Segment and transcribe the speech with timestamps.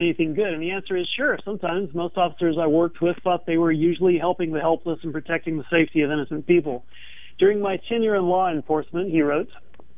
[0.00, 0.52] anything good?
[0.52, 1.36] And the answer is sure.
[1.44, 5.58] Sometimes most officers I worked with thought they were usually helping the helpless and protecting
[5.58, 6.84] the safety of innocent people.
[7.40, 9.48] During my tenure in law enforcement, he wrote,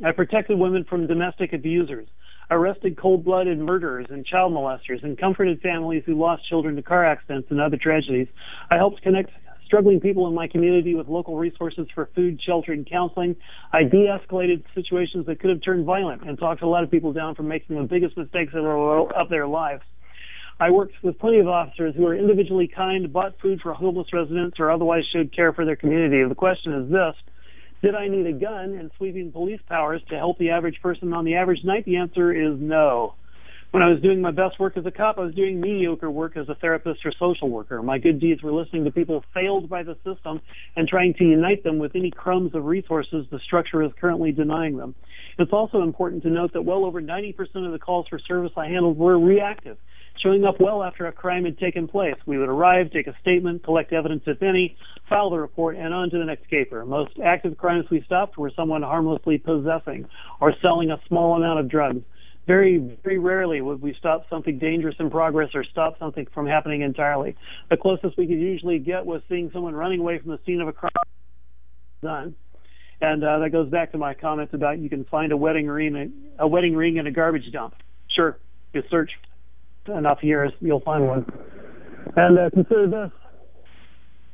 [0.03, 2.09] I protected women from domestic abusers,
[2.51, 7.49] arrested cold-blooded murderers and child molesters, and comforted families who lost children to car accidents
[7.51, 8.29] and other tragedies.
[8.71, 9.29] I helped connect
[9.71, 13.37] struggling people in my community with local resources for food, shelter, and counseling.
[13.73, 17.37] I de-escalated situations that could have turned violent and talked a lot of people down
[17.37, 19.83] from making the biggest mistakes of their, lives.
[20.59, 24.59] I worked with plenty of officers who were individually kind, bought food for homeless residents,
[24.59, 26.29] or otherwise showed care for their community.
[26.29, 27.15] The question is this.
[27.81, 31.25] Did I need a gun and sweeping police powers to help the average person on
[31.25, 31.85] the average night?
[31.85, 33.15] The answer is no.
[33.71, 36.37] When I was doing my best work as a cop, I was doing mediocre work
[36.37, 37.81] as a therapist or social worker.
[37.85, 40.41] My good deeds were listening to people failed by the system
[40.75, 44.77] and trying to unite them with any crumbs of resources the structure is currently denying
[44.77, 44.97] them.
[45.39, 47.33] It's also important to note that well over 90%
[47.65, 49.79] of the calls for service I handled were reactive,
[50.21, 52.17] showing up well after a crime had taken place.
[52.27, 54.77] We would arrive, take a statement, collect evidence if any,
[55.09, 56.85] file the report, and on to the next caper.
[56.85, 60.09] Most active crimes we stopped were someone harmlessly possessing
[60.41, 62.03] or selling a small amount of drugs
[62.51, 66.81] very, very rarely would we stop something dangerous in progress or stop something from happening
[66.81, 67.37] entirely.
[67.71, 70.67] The closest we could usually get was seeing someone running away from the scene of
[70.67, 70.91] a crime
[72.03, 72.35] done.
[73.01, 76.13] And uh, that goes back to my comments about you can find a wedding ring,
[76.41, 77.75] a wedding ring in a garbage dump.
[78.17, 78.37] Sure,
[78.73, 79.13] you search
[79.87, 81.27] enough years, you'll find one.
[82.17, 83.20] And uh, consider this: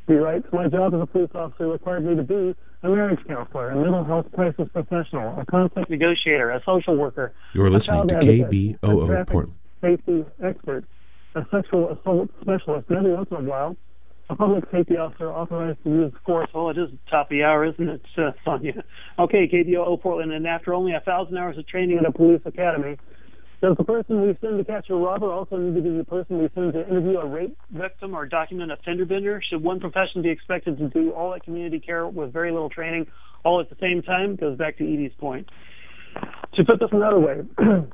[0.07, 3.71] he writes, My job as a police officer required me to be a marriage counselor,
[3.71, 7.33] a mental health crisis professional, a conflict negotiator, a social worker.
[7.55, 9.59] You're listening to KBOO Portland.
[9.81, 10.85] Safety expert,
[11.35, 13.77] a sexual assault specialist, and every once in a while,
[14.29, 16.49] a public safety officer authorized to use force.
[16.53, 18.85] Well, it is top of the hour, isn't it, uh, Sonia?
[19.19, 22.97] Okay, KBOO Portland, and after only a thousand hours of training at a police academy,
[23.63, 26.39] does the person we send to catch a robber also need to be the person
[26.39, 29.41] we send to interview a rape victim or document a fender bender?
[29.49, 33.07] Should one profession be expected to do all that community care with very little training
[33.45, 34.37] all at the same time?
[34.37, 35.49] Goes back to Edie's point.
[36.55, 37.43] To put this another way,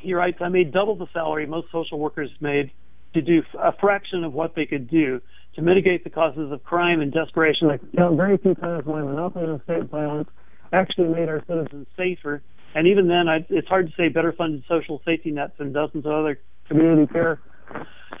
[0.00, 2.72] he writes, I made double the salary most social workers made
[3.14, 5.20] to do a fraction of what they could do
[5.54, 7.68] to mitigate the causes of crime and desperation.
[7.92, 10.28] Know, very few times when monopoly and state violence
[10.72, 12.42] actually made our citizens safer
[12.74, 16.06] and even then, I, it's hard to say better funded social safety nets and dozens
[16.06, 16.38] of other
[16.68, 17.40] community care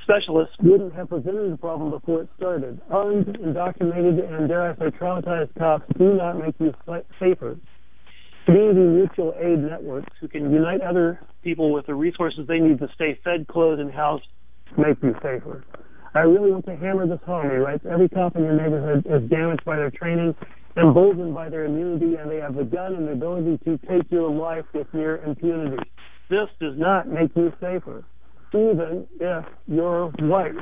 [0.02, 2.80] specialists wouldn't have prevented the problem before it started.
[2.90, 6.72] Armed, undocumented, and dare I say traumatized cops do not make you
[7.20, 7.58] safer.
[8.46, 12.88] Community mutual aid networks who can unite other people with the resources they need to
[12.94, 14.24] stay fed, clothed, and housed
[14.76, 15.64] make you safer.
[16.14, 17.84] I really want to hammer this home, he writes.
[17.90, 20.34] Every cop in your neighborhood is damaged by their training
[20.76, 24.30] emboldened by their immunity, and they have the gun and the ability to take your
[24.30, 25.82] life with near impunity.
[26.30, 28.04] This does not make you safer,
[28.54, 30.54] even if you're white.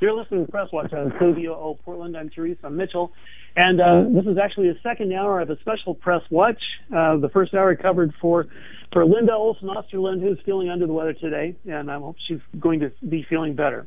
[0.00, 2.16] You're listening to Press Watch on KBOO Portland.
[2.16, 3.12] I'm Teresa Mitchell,
[3.54, 6.60] and uh, this is actually the second hour of a special Press Watch.
[6.88, 8.46] Uh, the first hour covered for
[8.92, 12.80] for Linda Olson Osterlund, who's feeling under the weather today, and I hope she's going
[12.80, 13.86] to be feeling better.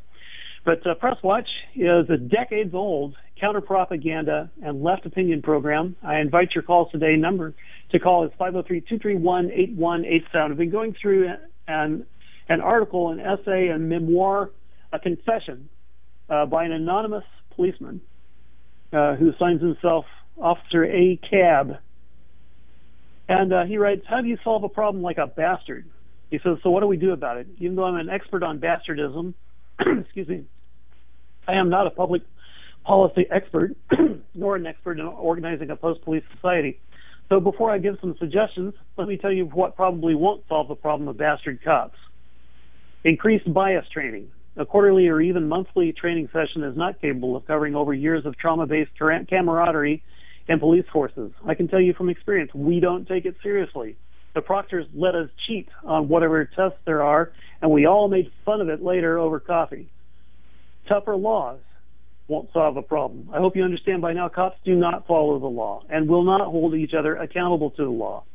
[0.65, 5.95] But uh, Press Watch is a decades old counter propaganda and left opinion program.
[6.01, 7.15] I invite your calls today.
[7.17, 7.53] Number
[7.91, 10.23] to call is 503-231-8187.
[10.33, 11.29] I've been going through
[11.67, 12.05] an,
[12.47, 14.51] an article, an essay, a memoir,
[14.93, 15.67] a confession
[16.29, 17.25] uh, by an anonymous
[17.55, 17.99] policeman
[18.93, 20.05] uh, who signs himself
[20.37, 21.19] Officer A.
[21.29, 21.77] Cab.
[23.27, 25.89] And uh, he writes, How do you solve a problem like a bastard?
[26.29, 27.47] He says, So what do we do about it?
[27.57, 29.33] Even though I'm an expert on bastardism,
[30.01, 30.45] excuse me,
[31.47, 32.21] I am not a public
[32.83, 33.75] policy expert,
[34.33, 36.79] nor an expert in organizing a post-police society.
[37.29, 40.75] So before I give some suggestions, let me tell you what probably won't solve the
[40.75, 41.97] problem of bastard cops.
[43.03, 44.29] Increased bias training.
[44.55, 48.37] A quarterly or even monthly training session is not capable of covering over years of
[48.37, 50.03] trauma-based camaraderie
[50.47, 51.31] in police forces.
[51.47, 53.97] I can tell you from experience, we don't take it seriously.
[54.35, 57.31] The proctors let us cheat on whatever tests there are,
[57.63, 59.89] and we all made fun of it later over coffee.
[60.89, 61.59] Tougher laws
[62.27, 63.29] won't solve a problem.
[63.33, 66.41] I hope you understand by now cops do not follow the law and will not
[66.41, 68.25] hold each other accountable to the law.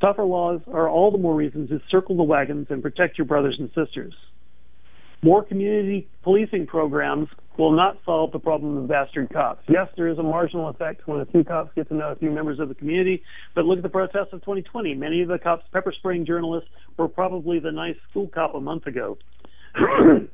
[0.00, 3.56] Tougher laws are all the more reason to circle the wagons and protect your brothers
[3.60, 4.14] and sisters.
[5.22, 9.62] More community policing programs will not solve the problem of bastard cops.
[9.68, 12.30] Yes, there is a marginal effect when a few cops get to know a few
[12.30, 13.22] members of the community,
[13.54, 14.94] but look at the protests of 2020.
[14.94, 18.86] Many of the cops pepper spraying journalists were probably the nice school cop a month
[18.86, 19.18] ago.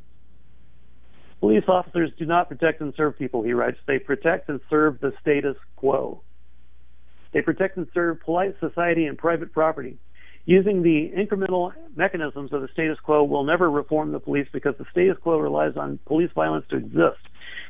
[1.40, 3.78] Police officers do not protect and serve people, he writes.
[3.86, 6.22] They protect and serve the status quo.
[7.32, 9.98] They protect and serve polite society and private property.
[10.48, 14.86] Using the incremental mechanisms of the status quo will never reform the police because the
[14.90, 17.20] status quo relies on police violence to exist.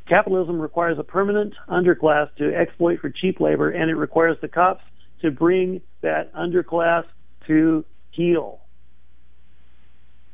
[0.08, 4.84] Capitalism requires a permanent underclass to exploit for cheap labor, and it requires the cops
[5.22, 7.02] to bring that underclass
[7.48, 8.60] to heel.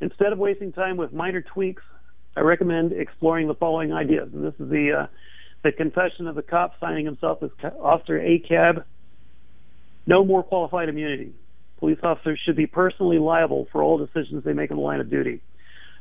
[0.03, 1.83] Instead of wasting time with minor tweaks,
[2.37, 4.29] I recommend exploring the following ideas.
[4.35, 5.07] And this is the uh,
[5.63, 7.49] the confession of the cop signing himself as
[7.81, 8.85] Officer ACAB.
[10.07, 11.33] No more qualified immunity.
[11.79, 15.11] Police officers should be personally liable for all decisions they make in the line of
[15.11, 15.41] duty.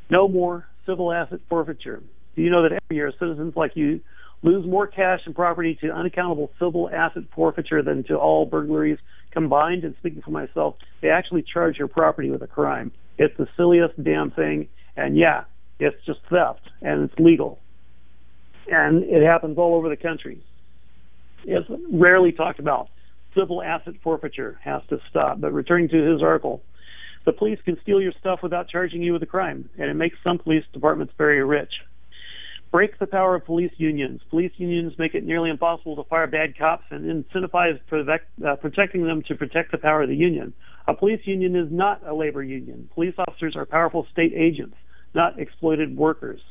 [0.10, 2.02] No more civil asset forfeiture.
[2.36, 4.02] Do you know that every year citizens like you
[4.42, 9.00] lose more cash and property to unaccountable civil asset forfeiture than to all burglaries
[9.31, 9.84] combined?
[9.84, 12.92] And speaking for myself, they actually charge your property with a crime.
[13.18, 14.68] It's the silliest damn thing.
[14.96, 15.46] And yeah,
[15.80, 17.60] it's just theft and it's legal.
[18.68, 20.44] And it happens all over the country.
[21.46, 22.90] It's rarely talked about.
[23.35, 25.41] Civil asset forfeiture has to stop.
[25.41, 26.62] But returning to his article,
[27.25, 30.18] the police can steal your stuff without charging you with a crime, and it makes
[30.24, 31.71] some police departments very rich.
[32.71, 34.21] Break the power of police unions.
[34.30, 39.06] Police unions make it nearly impossible to fire bad cops and incentivize protect, uh, protecting
[39.06, 40.53] them to protect the power of the union.
[40.88, 42.89] A police union is not a labor union.
[42.94, 44.75] Police officers are powerful state agents,
[45.13, 46.41] not exploited workers.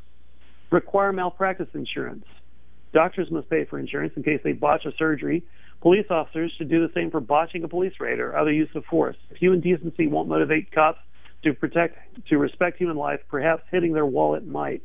[0.70, 2.24] Require malpractice insurance.
[2.92, 5.44] Doctors must pay for insurance in case they botch a surgery.
[5.80, 8.84] Police officers should do the same for botching a police raid or other use of
[8.84, 9.16] force.
[9.30, 11.00] If human decency won't motivate cops
[11.44, 11.98] to protect,
[12.28, 14.82] to respect human life, perhaps hitting their wallet might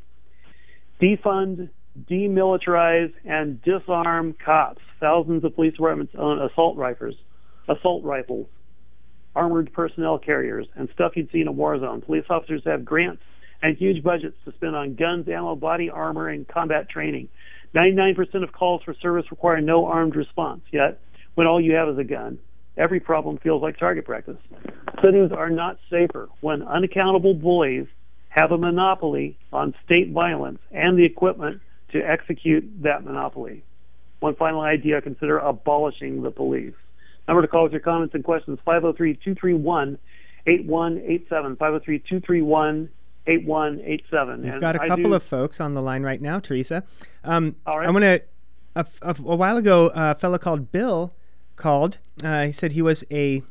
[1.02, 1.70] defund,
[2.10, 4.82] demilitarize, and disarm cops.
[5.00, 7.16] Thousands of police departments own assault rifles,
[7.68, 8.48] assault rifles,
[9.36, 12.02] armored personnel carriers, and stuff you'd see in a war zone.
[12.02, 13.22] Police officers have grants
[13.62, 17.30] and huge budgets to spend on guns, ammo, body armor, and combat training.
[17.76, 21.00] 99% of calls for service require no armed response, yet,
[21.36, 22.40] when all you have is a gun,
[22.78, 24.38] every problem feels like target practice.
[25.04, 27.86] Cities are not safer when unaccountable bullies
[28.30, 31.62] have a monopoly on state violence and the equipment
[31.92, 33.64] to execute that monopoly.
[34.20, 36.74] One final idea consider abolishing the police.
[37.28, 39.98] Number to call with your comments and questions 503 231
[40.48, 41.56] 8187.
[41.58, 42.90] 503 231
[43.28, 44.42] 8187.
[44.44, 45.14] We've got a couple do...
[45.14, 46.84] of folks on the line right now, Teresa.
[47.24, 47.88] Um, All right.
[47.88, 48.24] I want to.
[48.76, 51.12] A, a, a, while ago, a fellow called Bill
[51.56, 51.98] called.
[52.24, 53.42] Uh, he said he was a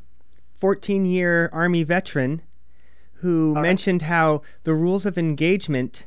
[0.60, 2.42] 14 year Army veteran
[3.14, 4.08] who All mentioned right.
[4.08, 6.06] how the rules of engagement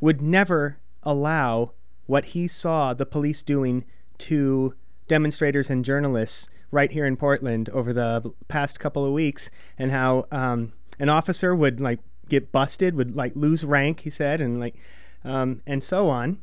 [0.00, 1.72] would never allow
[2.06, 3.84] what he saw the police doing
[4.18, 4.74] to
[5.08, 10.26] demonstrators and journalists right here in Portland over the past couple of weeks, and how
[10.32, 12.00] um, an officer would like
[12.32, 14.74] get busted, would like lose rank, he said, and like
[15.22, 16.38] um, and so on.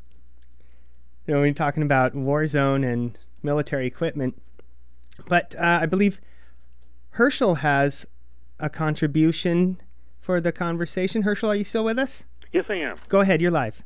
[1.25, 4.39] You know, we're talking about war zone and military equipment,
[5.27, 6.21] but uh, I believe
[7.11, 8.07] Herschel has
[8.59, 9.81] a contribution
[10.21, 11.23] for the conversation.
[11.23, 12.23] Herschel, are you still with us?
[12.53, 12.97] Yes, I am.
[13.09, 13.83] Go ahead, you're live.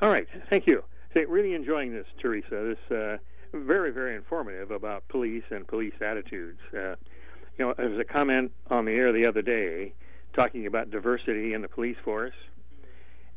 [0.00, 0.82] All right, thank you.
[1.14, 2.76] Really enjoying this, Teresa.
[2.76, 3.16] This uh,
[3.54, 6.60] very, very informative about police and police attitudes.
[6.74, 6.96] Uh,
[7.58, 9.94] you know, there was a comment on the air the other day
[10.36, 12.34] talking about diversity in the police force,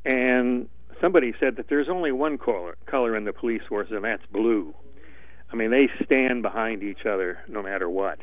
[0.05, 0.67] and
[1.01, 4.73] somebody said that there's only one color, color in the police force, and that's blue.
[5.51, 8.19] I mean, they stand behind each other no matter what.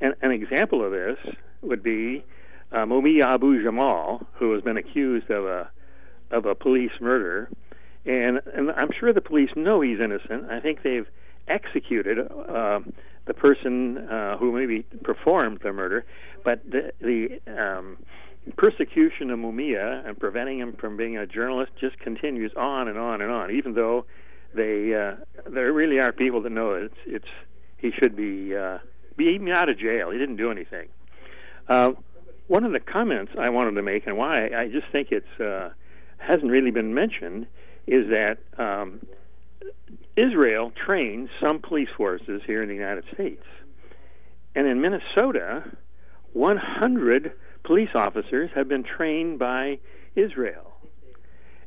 [0.00, 1.18] And an example of this
[1.62, 2.24] would be
[2.72, 5.70] uh, Mumia Abu Jamal, who has been accused of a
[6.30, 7.48] of a police murder,
[8.04, 10.50] and and I'm sure the police know he's innocent.
[10.50, 11.06] I think they've
[11.48, 12.80] executed uh,
[13.26, 16.04] the person uh, who maybe performed the murder,
[16.44, 17.96] but the the um,
[18.56, 23.20] persecution of Mumia and preventing him from being a journalist just continues on and on
[23.20, 23.50] and on.
[23.50, 24.04] Even though
[24.54, 25.16] they uh,
[25.50, 27.28] there really are people that know it's it's
[27.78, 28.78] he should be uh,
[29.16, 30.10] be even out of jail.
[30.10, 30.88] He didn't do anything.
[31.68, 31.92] Uh,
[32.46, 35.70] one of the comments I wanted to make, and why I just think it's uh,
[36.18, 37.46] hasn't really been mentioned,
[37.86, 39.00] is that um,
[40.16, 43.44] Israel trains some police forces here in the United States,
[44.54, 45.64] and in Minnesota,
[46.34, 47.32] 100
[47.64, 49.78] police officers have been trained by
[50.14, 50.72] Israel,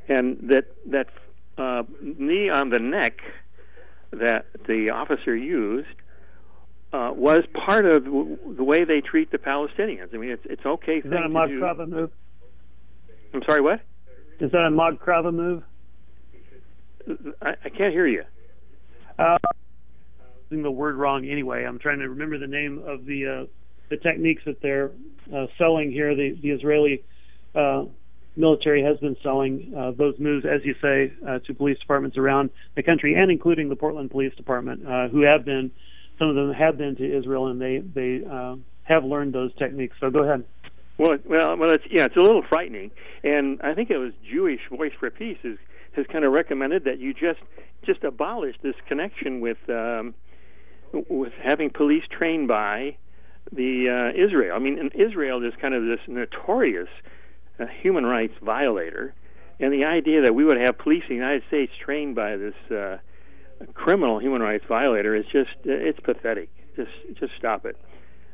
[0.08, 1.08] and that that
[1.58, 3.20] uh, knee on the neck
[4.12, 5.88] that the officer used
[6.94, 10.14] uh, was part of the way they treat the Palestinians.
[10.14, 10.98] I mean, it's it's okay.
[10.98, 12.12] Is that a Mog Krava move?
[13.34, 13.82] I'm sorry, what?
[14.40, 15.64] Is that a Mog Krava move?
[17.42, 18.24] I, I can't hear you.
[19.18, 19.38] Uh,
[20.50, 21.64] using the word wrong anyway.
[21.64, 23.46] I'm trying to remember the name of the uh,
[23.90, 24.92] the techniques that they're
[25.34, 26.16] uh, selling here.
[26.16, 27.04] The the Israeli
[27.56, 27.86] uh,
[28.36, 32.50] military has been selling uh, those moves, as you say, uh, to police departments around
[32.76, 35.72] the country, and including the Portland Police Department, uh, who have been
[36.20, 39.96] some of them have been to Israel and they they uh, have learned those techniques.
[40.00, 40.46] So go ahead.
[40.98, 42.92] Well, well, well, it's yeah, it's a little frightening,
[43.24, 45.58] and I think it was Jewish Voice for Peace has
[45.96, 47.40] has kind of recommended that you just
[47.86, 50.16] just abolish this connection with um,
[50.92, 52.98] with having police trained by
[53.52, 54.56] the uh, Israel.
[54.56, 56.90] I mean, Israel is kind of this notorious
[57.60, 59.14] uh, human rights violator,
[59.60, 62.56] and the idea that we would have police in the United States trained by this
[62.72, 62.98] uh,
[63.74, 66.50] criminal human rights violator is just uh, pathetic.
[66.76, 67.78] Just just stop it.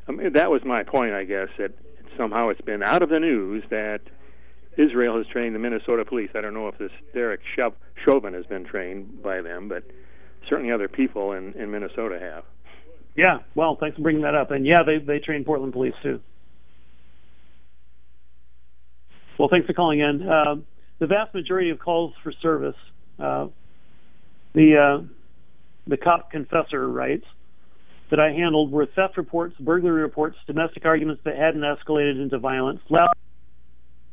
[0.06, 1.48] I mean, that was my point, I guess.
[1.58, 1.72] That
[2.16, 4.00] somehow it's been out of the news that
[4.76, 6.30] Israel has trained the Minnesota police.
[6.34, 7.40] I don't know if this Derek
[8.04, 9.84] Chauvin has been trained by them, but
[10.48, 12.44] certainly other people in, in Minnesota have.
[13.16, 14.50] Yeah, well, thanks for bringing that up.
[14.50, 16.20] And yeah, they they train Portland police too.
[19.38, 20.28] Well, thanks for calling in.
[20.28, 20.56] Uh,
[20.98, 22.76] the vast majority of calls for service,
[23.18, 23.48] uh,
[24.54, 25.06] the uh,
[25.86, 27.24] the cop confessor writes
[28.10, 32.80] that I handled were theft reports, burglary reports, domestic arguments that hadn't escalated into violence,
[32.90, 33.08] loud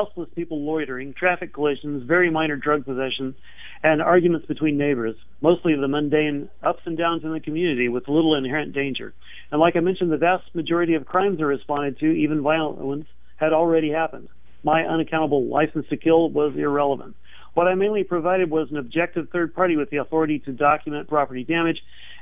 [0.02, 3.36] houseless people loitering, traffic collisions, very minor drug possession,
[3.84, 8.36] and arguments between neighbors, mostly the mundane ups and downs in the community with little
[8.36, 9.14] inherent danger.
[9.52, 13.06] And like I mentioned, the vast majority of crimes are responded to, even violent ones,
[13.38, 14.30] had already happened.
[14.64, 17.16] My unaccountable license to kill was irrelevant.
[17.54, 21.44] What I mainly provided was an objective third party with the authority to document property
[21.44, 21.78] damage,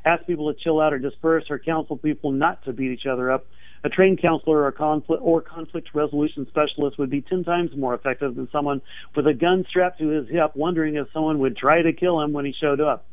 [0.06, 3.32] ask people to chill out or disperse, or counsel people not to beat each other
[3.32, 3.46] up,
[3.84, 8.36] a trained counselor or conflict or conflict resolution specialist would be 10 times more effective
[8.36, 8.82] than someone
[9.16, 12.34] with a gun strapped to his hip wondering if someone would try to kill him
[12.34, 13.06] when he showed up.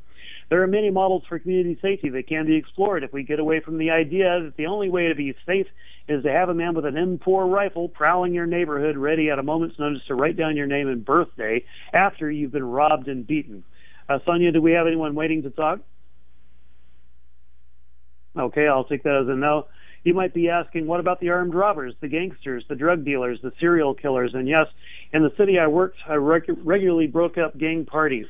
[0.48, 3.60] There are many models for community safety that can be explored if we get away
[3.60, 5.66] from the idea that the only way to be safe
[6.08, 9.42] is to have a man with an M4 rifle prowling your neighborhood ready at a
[9.42, 13.64] moment's notice to write down your name and birthday after you've been robbed and beaten.
[14.08, 15.80] Uh, Sonia, do we have anyone waiting to talk?
[18.38, 19.66] Okay, I'll take that as a no.
[20.04, 23.52] You might be asking, what about the armed robbers, the gangsters, the drug dealers, the
[23.58, 24.32] serial killers?
[24.34, 24.66] And yes,
[25.12, 28.26] in the city I worked, I reg- regularly broke up gang parties,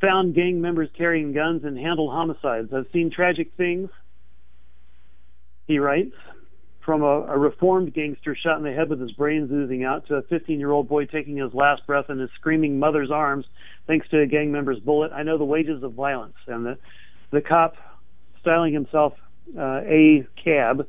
[0.00, 2.72] found gang members carrying guns, and handled homicides.
[2.72, 3.90] I've seen tragic things,
[5.66, 6.14] he writes,
[6.86, 10.14] from a, a reformed gangster shot in the head with his brains oozing out to
[10.14, 13.44] a 15 year old boy taking his last breath in his screaming mother's arms
[13.88, 15.10] thanks to a gang member's bullet.
[15.12, 16.36] I know the wages of violence.
[16.46, 16.78] And the,
[17.32, 17.74] the cop
[18.40, 19.14] styling himself
[19.56, 20.86] uh, a cab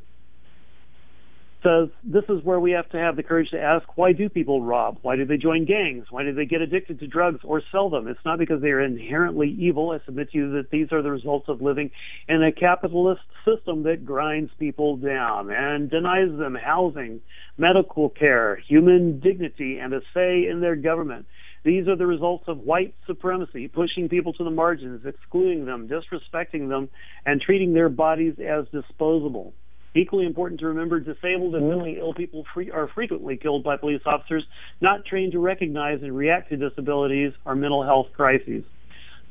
[1.63, 4.61] says this is where we have to have the courage to ask why do people
[4.61, 4.99] rob?
[5.01, 6.05] Why do they join gangs?
[6.09, 8.07] Why do they get addicted to drugs or sell them?
[8.07, 9.91] It's not because they are inherently evil.
[9.91, 11.91] I submit to you that these are the results of living
[12.27, 17.21] in a capitalist system that grinds people down and denies them housing,
[17.57, 21.25] medical care, human dignity, and a say in their government.
[21.63, 26.69] These are the results of white supremacy, pushing people to the margins, excluding them, disrespecting
[26.69, 26.89] them,
[27.25, 29.53] and treating their bodies as disposable.
[29.95, 34.01] Equally important to remember, disabled and mentally ill people free, are frequently killed by police
[34.05, 34.43] officers
[34.79, 38.63] not trained to recognize and react to disabilities or mental health crises.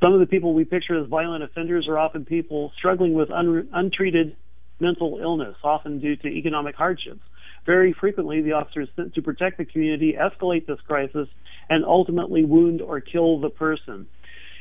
[0.02, 3.68] Some of the people we picture as violent offenders are often people struggling with un-
[3.73, 4.37] untreated
[4.80, 7.21] mental illness, often due to economic hardships.
[7.64, 11.28] Very frequently, the officers sent to protect the community escalate this crisis
[11.68, 14.06] and ultimately wound or kill the person.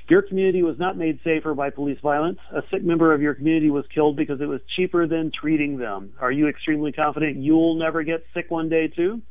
[0.07, 2.38] Your community was not made safer by police violence.
[2.51, 6.13] A sick member of your community was killed because it was cheaper than treating them.
[6.19, 9.21] Are you extremely confident you'll never get sick one day too?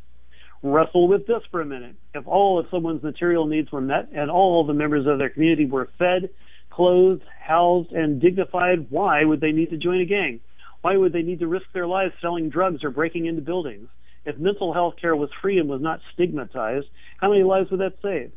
[0.64, 1.94] Wrestle with this for a minute.
[2.14, 5.66] If all of someone's material needs were met and all the members of their community
[5.66, 6.30] were fed,
[6.70, 10.40] clothed, housed, and dignified, why would they need to join a gang?
[10.80, 13.88] Why would they need to risk their lives selling drugs or breaking into buildings?
[14.24, 16.86] If mental health care was free and was not stigmatized,
[17.18, 18.32] how many lives would that save?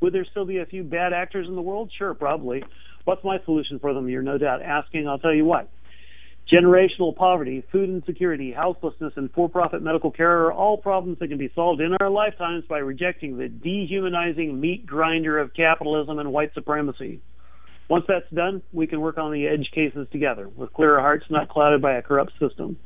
[0.00, 1.90] Would there still be a few bad actors in the world?
[1.96, 2.64] Sure, probably.
[3.04, 4.08] What's my solution for them?
[4.08, 5.08] You're no doubt asking.
[5.08, 5.70] I'll tell you what.
[6.52, 11.38] Generational poverty, food insecurity, houselessness, and for profit medical care are all problems that can
[11.38, 16.52] be solved in our lifetimes by rejecting the dehumanizing meat grinder of capitalism and white
[16.52, 17.20] supremacy.
[17.88, 21.48] Once that's done, we can work on the edge cases together with clearer hearts not
[21.48, 22.76] clouded by a corrupt system.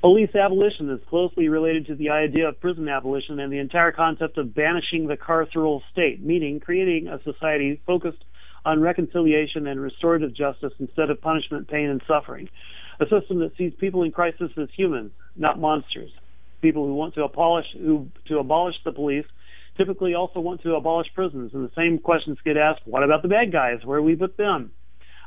[0.00, 4.38] Police abolition is closely related to the idea of prison abolition and the entire concept
[4.38, 8.24] of banishing the carceral state, meaning creating a society focused
[8.64, 12.48] on reconciliation and restorative justice instead of punishment, pain, and suffering.
[12.98, 16.10] A system that sees people in crisis as humans, not monsters.
[16.62, 19.26] People who want to abolish who to abolish the police
[19.76, 21.52] typically also want to abolish prisons.
[21.52, 23.84] And the same questions get asked what about the bad guys?
[23.84, 24.72] Where do we put them?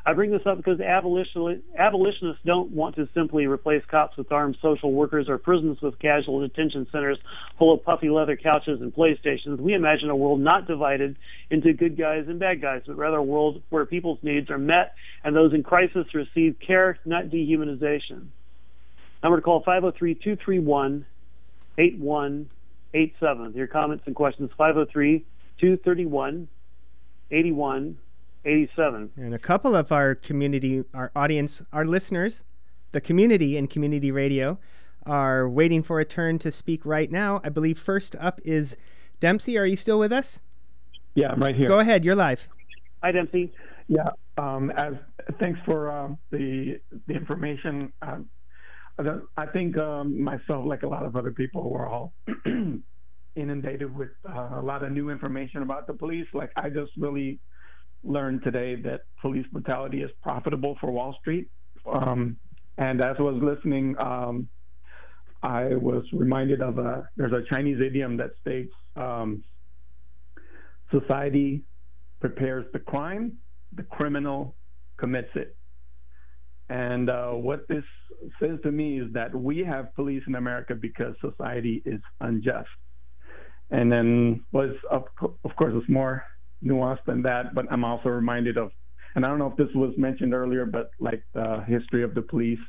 [0.06, 4.92] I bring this up because abolitionists don't want to simply replace cops with armed social
[4.92, 7.18] workers or prisons with casual detention centers
[7.58, 9.60] full of puffy leather couches and PlayStations.
[9.60, 11.16] We imagine a world not divided
[11.50, 14.94] into good guys and bad guys, but rather a world where people's needs are met
[15.24, 18.28] and those in crisis receive care, not dehumanization.
[19.24, 21.06] Number to call 503 231
[21.78, 23.54] 8187.
[23.54, 25.26] Your comments and questions 503
[25.62, 26.50] 231
[28.46, 29.12] 8187.
[29.18, 32.44] And a couple of our community, our audience, our listeners,
[32.92, 34.60] the community and community radio
[35.06, 37.42] are waiting for a turn to speak right now.
[37.44, 38.78] I believe first up is
[39.20, 39.58] Dempsey.
[39.58, 40.40] Are you still with us?
[41.16, 41.68] Yeah, I'm right here.
[41.68, 42.04] Go ahead.
[42.04, 42.48] You're live.
[43.02, 43.54] Hi, Dempsey.
[43.88, 44.10] Yeah.
[44.38, 44.94] Um, as
[45.40, 47.94] thanks for um, the the information.
[48.02, 48.30] Um,
[49.38, 52.14] I think um, myself, like a lot of other people, were all
[53.36, 56.28] inundated with uh, a lot of new information about the police.
[56.34, 57.40] Like I just really
[58.04, 61.50] learned today that police brutality is profitable for Wall Street.
[61.86, 62.38] Um,
[62.78, 64.48] and as I was listening, um,
[65.42, 69.44] I was reminded of a there's a Chinese idiom that states um,
[70.92, 71.64] society
[72.20, 73.34] prepares the crime,
[73.74, 74.56] the criminal
[74.98, 75.56] commits it.
[76.70, 77.84] And uh, what this
[78.40, 82.70] says to me is that we have police in America because society is unjust.
[83.70, 86.24] And then was of, of course it's more
[86.64, 88.72] nuanced than that, but I'm also reminded of,
[89.16, 92.22] and I don't know if this was mentioned earlier, but like the history of the
[92.22, 92.60] police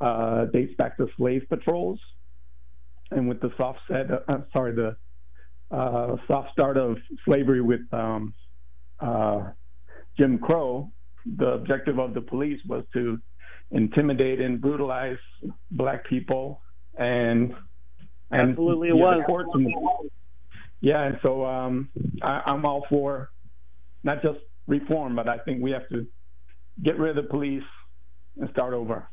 [0.00, 2.00] uh, dates back to slave patrols,
[3.10, 4.96] and with the soft set, uh, sorry, the
[5.70, 8.34] uh, soft start of slavery with um,
[9.00, 9.50] uh,
[10.18, 10.90] Jim Crow,
[11.36, 13.18] the objective of the police was to
[13.70, 15.18] intimidate and brutalize
[15.70, 16.60] black people
[16.98, 17.54] and
[18.32, 19.22] and absolutely it was.
[20.80, 21.90] Yeah, and so um,
[22.22, 23.30] I, I'm all for
[24.02, 26.06] not just reform, but I think we have to
[26.82, 27.64] get rid of the police
[28.40, 29.08] and start over.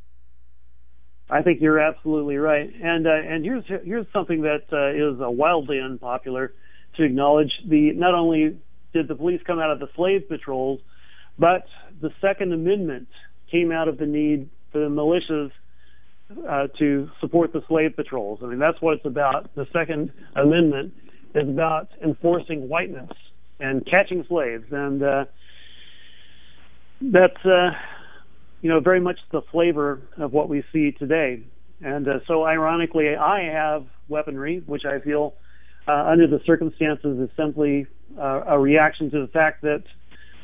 [1.30, 5.30] I think you're absolutely right, and uh, and here's here's something that uh, is uh,
[5.30, 6.54] wildly unpopular
[6.96, 7.52] to acknowledge.
[7.68, 8.58] The not only
[8.94, 10.80] did the police come out of the slave patrols,
[11.38, 11.66] but
[12.02, 13.10] the Second Amendment
[13.52, 15.52] came out of the need for the militias
[16.48, 18.40] uh, to support the slave patrols.
[18.42, 19.54] I mean that's what it's about.
[19.56, 20.94] The Second Amendment
[21.38, 23.12] is about enforcing whiteness
[23.60, 25.26] and catching slaves, and uh,
[27.02, 27.72] that's uh,
[28.62, 31.44] you know, very much the flavor of what we see today.
[31.82, 35.36] And uh, so, ironically, I have weaponry, which I feel,
[35.88, 37.86] uh, under the circumstances, is simply
[38.20, 39.84] uh, a reaction to the fact that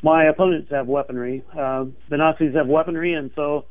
[0.02, 1.42] my opponents have weaponry.
[1.52, 3.64] Uh, the Nazis have weaponry, and so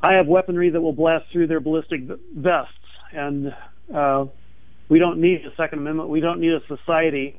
[0.00, 2.02] I have weaponry that will blast through their ballistic
[2.36, 2.72] vests.
[3.12, 3.52] And
[4.88, 6.08] we don't need a Second Amendment.
[6.08, 7.38] We don't need a society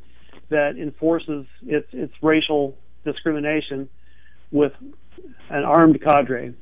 [0.50, 3.90] that enforces its its racial discrimination
[4.52, 4.74] with
[5.50, 6.54] an armed cadre.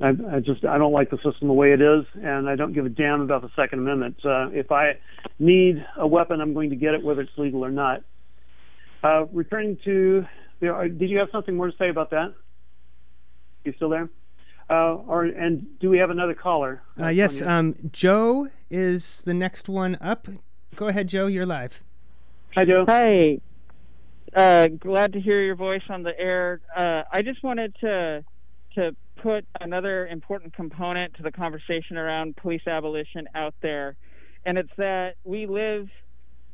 [0.00, 2.72] I, I, just I don't like the system the way it is, and I don't
[2.72, 4.16] give a damn about the Second Amendment.
[4.24, 4.98] Uh, if I
[5.38, 8.02] need a weapon, I'm going to get it, whether it's legal or not.
[9.04, 10.24] Uh, returning to,
[10.60, 12.34] did you have something more to say about that?
[13.64, 14.08] You still there?
[14.72, 16.82] Uh, or and do we have another caller?
[16.98, 20.28] Uh, yes, um, Joe is the next one up.
[20.76, 21.26] Go ahead, Joe.
[21.26, 21.82] You're live.
[22.54, 22.86] Hi, Joe.
[22.88, 23.38] Hi.
[24.34, 26.62] Uh, glad to hear your voice on the air.
[26.74, 28.24] Uh, I just wanted to
[28.76, 33.96] to put another important component to the conversation around police abolition out there,
[34.46, 35.88] and it's that we live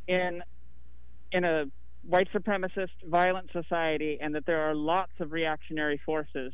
[0.08, 0.42] in
[1.30, 1.66] in a
[2.02, 6.52] white supremacist violent society, and that there are lots of reactionary forces,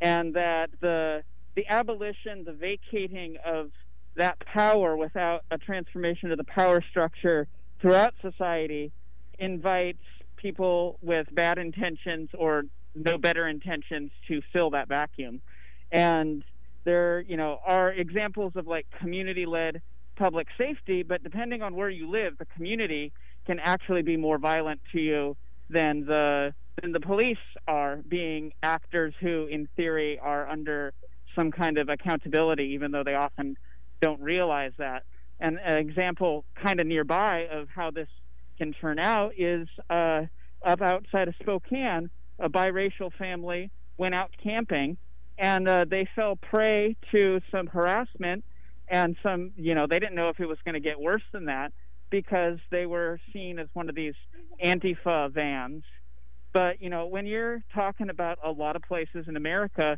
[0.00, 1.22] and that the
[1.54, 3.70] the abolition, the vacating of
[4.14, 7.48] that power without a transformation of the power structure
[7.80, 8.92] throughout society
[9.38, 10.02] invites
[10.36, 15.40] people with bad intentions or no better intentions to fill that vacuum.
[15.90, 16.44] And
[16.84, 19.80] there, you know, are examples of like community led
[20.16, 23.12] public safety, but depending on where you live, the community
[23.46, 25.36] can actually be more violent to you
[25.70, 27.36] than the than the police
[27.66, 30.92] are being actors who in theory are under
[31.36, 33.56] some kind of accountability even though they often
[34.00, 35.04] don't realize that.
[35.40, 38.08] And an example kind of nearby of how this
[38.58, 40.22] can turn out is uh,
[40.64, 44.96] up outside of Spokane, a biracial family went out camping
[45.38, 48.44] and uh, they fell prey to some harassment
[48.88, 51.44] and some, you know, they didn't know if it was going to get worse than
[51.44, 51.72] that
[52.10, 54.14] because they were seen as one of these
[54.64, 55.84] Antifa vans.
[56.58, 59.96] But, you know, when you're talking about a lot of places in America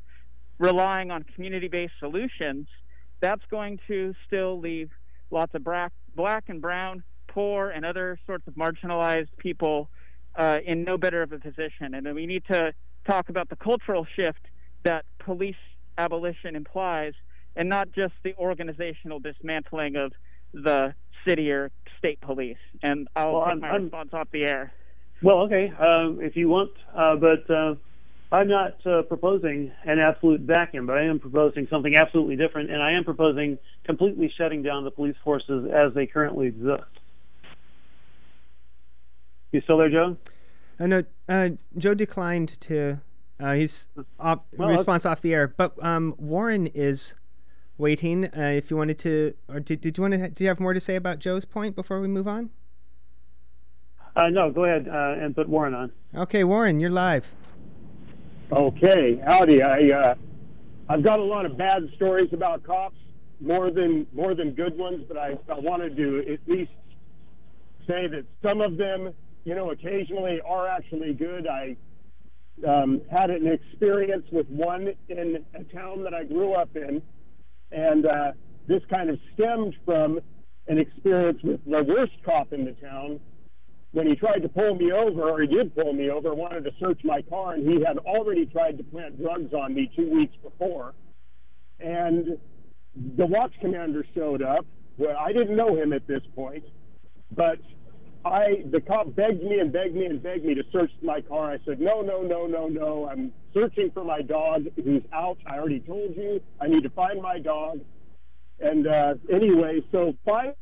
[0.59, 2.69] relying on community based solutions,
[3.21, 4.91] that's going to still leave
[5.31, 9.89] lots of black, black and brown poor and other sorts of marginalized people
[10.35, 11.95] uh, in no better of a position.
[11.95, 12.75] And we need to
[13.09, 14.45] talk about the cultural shift
[14.83, 15.57] that police
[15.97, 17.15] abolition implies
[17.57, 20.13] and not just the organizational dismantling of
[20.53, 20.93] the
[21.27, 22.59] city or state police.
[22.83, 24.75] And I'll well, take I'm, my I'm, response off the air.
[25.23, 27.75] Well, okay, uh, if you want, uh, but uh,
[28.33, 32.83] I'm not uh, proposing an absolute vacuum, but I am proposing something absolutely different, and
[32.83, 36.85] I am proposing completely shutting down the police forces as they currently exist.
[39.53, 40.17] You still there, Joe?
[40.79, 43.01] Uh, no, uh, Joe declined to.
[43.39, 47.15] Uh, he's off, well, response off the air, but um, Warren is
[47.79, 48.27] waiting.
[48.27, 50.31] Uh, if you wanted to, or did, did you want to?
[50.31, 52.51] Do you have more to say about Joe's point before we move on?
[54.17, 55.93] Uh, no, go ahead uh, and put Warren on.
[56.15, 57.27] Okay, Warren, you're live.
[58.53, 59.63] Okay, howdy.
[59.63, 60.15] I uh,
[60.89, 62.97] I've got a lot of bad stories about cops,
[63.41, 66.73] more than more than good ones, but I, I wanted to at least
[67.87, 71.47] say that some of them, you know, occasionally are actually good.
[71.47, 71.77] I
[72.67, 77.01] um, had an experience with one in a town that I grew up in,
[77.71, 78.33] and uh,
[78.67, 80.19] this kind of stemmed from
[80.67, 83.21] an experience with the worst cop in the town
[83.93, 86.71] when he tried to pull me over, or he did pull me over, wanted to
[86.79, 90.35] search my car, and he had already tried to plant drugs on me two weeks
[90.43, 90.95] before.
[91.81, 92.39] And
[93.17, 94.65] the watch commander showed up.
[94.97, 96.65] Well, I didn't know him at this point,
[97.35, 97.59] but
[98.25, 101.53] I the cop begged me and begged me and begged me to search my car.
[101.53, 103.09] I said, no, no, no, no, no.
[103.11, 105.39] I'm searching for my dog who's out.
[105.47, 106.41] I already told you.
[106.61, 107.81] I need to find my dog.
[108.61, 110.55] And uh, anyway, so finally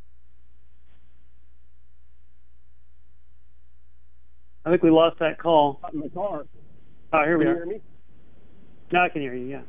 [4.64, 5.80] I think we lost that call.
[5.92, 6.44] In the car.
[7.12, 7.54] Oh, here can we are.
[7.54, 7.80] Can you hear me?
[8.92, 9.46] Now I can hear you.
[9.46, 9.62] Yeah.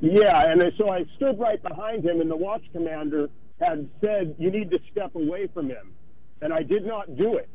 [0.00, 3.28] Yeah, and so I stood right behind him, and the watch commander
[3.60, 5.92] had said, "You need to step away from him,"
[6.40, 7.50] and I did not do it.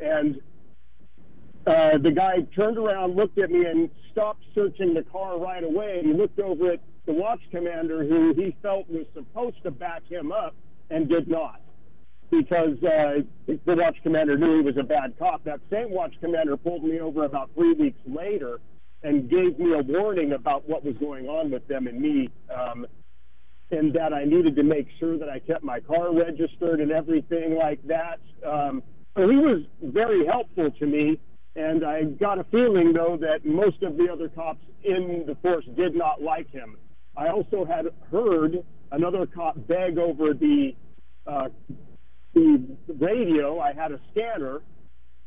[0.00, 0.40] And
[1.66, 6.00] uh, the guy turned around, looked at me, and stopped searching the car right away.
[6.02, 10.32] He looked over at the watch commander, who he felt was supposed to back him
[10.32, 10.54] up,
[10.88, 11.60] and did not
[12.30, 15.44] because uh, the watch commander knew he was a bad cop.
[15.44, 18.60] That same watch commander pulled me over about three weeks later
[19.02, 22.86] and gave me a warning about what was going on with them and me, um,
[23.70, 27.56] and that I needed to make sure that I kept my car registered and everything
[27.56, 28.20] like that.
[28.46, 28.82] Um,
[29.16, 31.18] so he was very helpful to me,
[31.56, 35.64] and I got a feeling, though, that most of the other cops in the force
[35.76, 36.76] did not like him.
[37.16, 40.74] I also had heard another cop beg over the
[41.26, 41.48] uh,
[42.34, 44.60] the radio, I had a scanner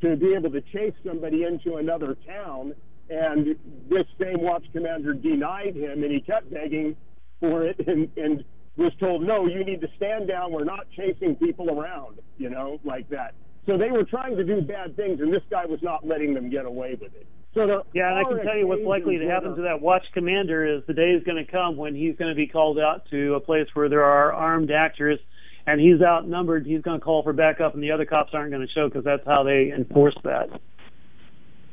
[0.02, 2.74] to be able to chase somebody into another town.
[3.10, 3.56] And
[3.90, 6.96] this same watch commander denied him, and he kept begging
[7.40, 8.44] for it, and, and
[8.78, 10.52] was told, "No, you need to stand down.
[10.52, 13.36] We're not chasing people around," you know, like that.
[13.66, 16.50] So they were trying to do bad things, and this guy was not letting them
[16.50, 17.28] get away with it.
[17.54, 20.66] So yeah, and I can tell you what's likely to happen to that watch commander
[20.66, 23.36] is the day is going to come when he's going to be called out to
[23.36, 25.20] a place where there are armed actors
[25.66, 28.66] and he's outnumbered, he's going to call for backup, and the other cops aren't going
[28.66, 30.50] to show because that's how they enforce that.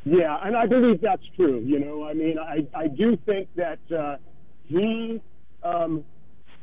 [0.04, 1.60] Yeah, and I believe that's true.
[1.60, 4.16] You know, I mean, I I do think that uh,
[4.66, 5.20] he,
[5.62, 6.04] um,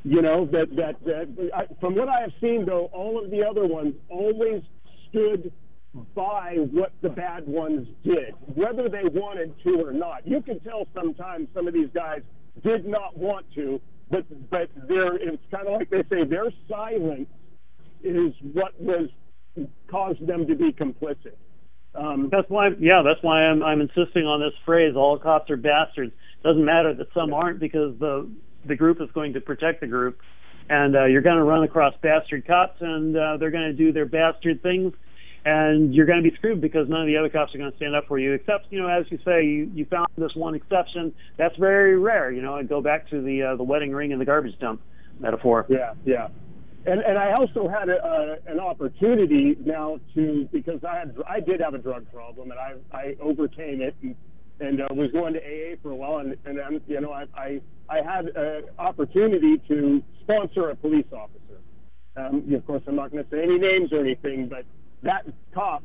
[0.04, 3.44] you know, that that, that I, from what I have seen though, all of the
[3.46, 4.63] other ones always
[5.10, 5.52] stood
[6.16, 10.28] by what the bad ones did, whether they wanted to or not.
[10.28, 12.22] You can tell sometimes some of these guys
[12.63, 17.28] did not want to, but but there it's kind of like they say their silence
[18.04, 19.10] is what was
[19.89, 21.36] caused them to be complicit.
[21.96, 25.58] Um, that's why, yeah, that's why I'm I'm insisting on this phrase: "All cops are
[25.58, 28.30] bastards." Doesn't matter that some aren't, because the
[28.65, 30.20] the group is going to protect the group,
[30.70, 33.91] and uh, you're going to run across bastard cops, and uh, they're going to do
[33.91, 34.93] their bastard things,
[35.47, 37.77] and you're going to be screwed because none of the other cops are going to
[37.77, 38.33] stand up for you.
[38.33, 41.13] Except, you know, as you say, you, you found this one exception.
[41.38, 42.33] That's very rare.
[42.33, 44.81] You know, I go back to the uh, the wedding ring and the garbage dump
[45.21, 45.65] metaphor.
[45.69, 46.27] Yeah, yeah.
[46.86, 51.39] And and I also had a, uh, an opportunity now to because I had I
[51.39, 54.15] did have a drug problem and I I overcame it and
[54.60, 57.23] and uh, was going to AA for a while and and um, you know I
[57.36, 61.62] I I had an opportunity to sponsor a police officer.
[62.17, 64.65] Um, of course, I'm not going to say any names or anything, but
[65.03, 65.83] that cop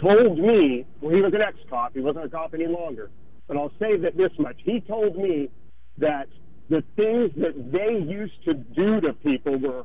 [0.00, 1.94] told me, well, he was an ex-cop.
[1.94, 3.10] He wasn't a cop any longer.
[3.46, 4.56] But I'll say that this much.
[4.64, 5.50] He told me
[5.98, 6.28] that
[6.68, 9.84] the things that they used to do to people were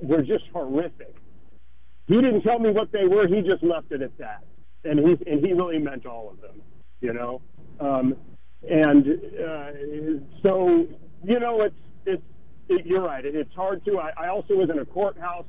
[0.00, 1.14] were just horrific.
[2.06, 3.26] He didn't tell me what they were.
[3.26, 4.44] He just left it at that,
[4.84, 6.62] and he and he really meant all of them,
[7.00, 7.42] you know.
[7.80, 8.16] Um,
[8.68, 9.70] and uh,
[10.42, 10.86] so,
[11.24, 11.74] you know, it's
[12.06, 12.22] it's
[12.68, 13.24] it, you're right.
[13.24, 13.98] It, it's hard to.
[13.98, 15.46] I, I also was in a courthouse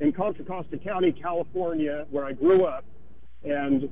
[0.00, 2.84] in Contra Costa County, California, where I grew up,
[3.44, 3.88] and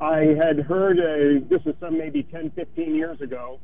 [0.00, 3.60] I had heard a, this is some maybe 10, 15 years ago,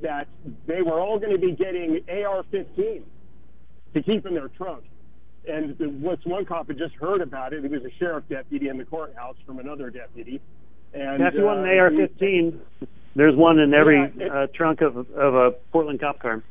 [0.00, 0.28] that
[0.66, 3.02] they were all going to be getting AR-15
[3.94, 4.84] to keep in their trunk.
[5.48, 7.62] And what's one cop had just heard about it.
[7.62, 10.40] He was a sheriff deputy in the courthouse from another deputy.
[10.92, 12.58] And you want an uh, AR-15,
[13.16, 16.42] There's one in every yeah, it, uh, trunk of of a Portland cop car.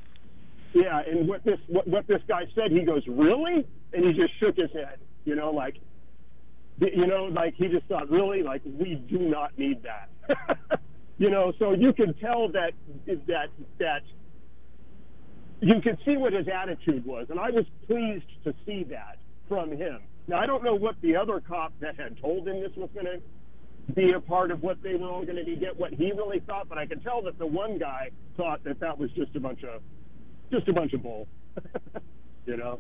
[0.78, 4.38] Yeah, and what this what, what this guy said, he goes, "Really?" And he just
[4.40, 5.00] shook his head.
[5.26, 5.78] You know, like,
[6.80, 10.80] you know, like he just thought, "Really?" Like, we do not need that.
[11.18, 12.74] you know, so you can tell that
[13.08, 13.48] that
[13.80, 14.04] that
[15.62, 19.72] you could see what his attitude was, and I was pleased to see that from
[19.72, 20.02] him.
[20.28, 23.08] Now I don't know what the other cop that had told him this was going
[23.08, 26.40] to be a part of what they were all going to get, what he really
[26.42, 29.40] thought, but I could tell that the one guy thought that that was just a
[29.40, 29.82] bunch of
[30.52, 31.28] just a bunch of bull,
[32.46, 32.80] you know.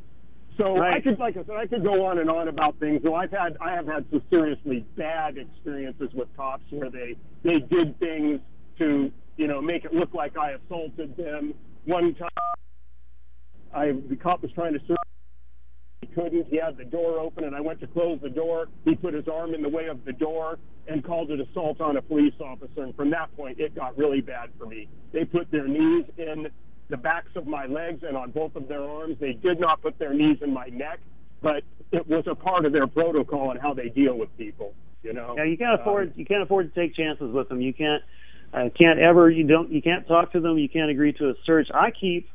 [0.57, 0.95] So right.
[0.95, 3.01] I could, like I said, I could go on and on about things.
[3.03, 7.59] So I've had, I have had some seriously bad experiences with cops where they they
[7.59, 8.39] did things
[8.79, 11.53] to, you know, make it look like I assaulted them.
[11.85, 12.29] One time,
[13.73, 14.97] I the cop was trying to search.
[16.01, 16.47] He couldn't.
[16.47, 18.67] He had the door open, and I went to close the door.
[18.83, 21.97] He put his arm in the way of the door and called it assault on
[21.97, 22.83] a police officer.
[22.83, 24.87] And from that point, it got really bad for me.
[25.11, 26.47] They put their knees in
[26.89, 29.17] the backs of my legs and on both of their arms.
[29.19, 30.99] They did not put their knees in my neck,
[31.41, 34.73] but it was a part of their protocol and how they deal with people.
[35.03, 35.35] You know.
[35.37, 37.61] Yeah, you can't afford um, you can't afford to take chances with them.
[37.61, 38.03] You can't
[38.53, 40.57] uh, can't ever you don't you can't talk to them.
[40.57, 41.67] You can't agree to a search.
[41.73, 42.29] I keep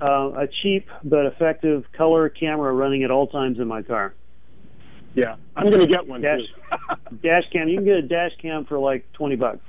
[0.00, 4.14] uh, a cheap but effective color camera running at all times in my car.
[5.14, 6.20] Yeah, I'm going to get one.
[6.20, 6.40] Dash,
[7.22, 7.68] dash cam.
[7.68, 9.60] You can get a dash cam for like twenty bucks.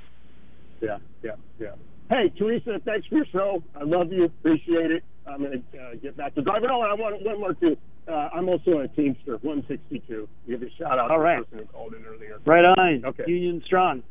[0.80, 1.72] Yeah, yeah, yeah.
[2.10, 3.62] Hey, Teresa, thanks for your show.
[3.74, 4.24] I love you.
[4.24, 5.04] Appreciate it.
[5.26, 6.70] I'm going to uh, get back to driving.
[6.72, 7.76] Oh, and I want one more too.
[8.08, 10.28] Uh, I'm also a Teamster, 162.
[10.48, 11.40] Give a shout out All to right.
[11.40, 12.38] the person who called in earlier.
[12.46, 13.04] Right on.
[13.04, 13.24] Okay.
[13.26, 14.02] Union strong.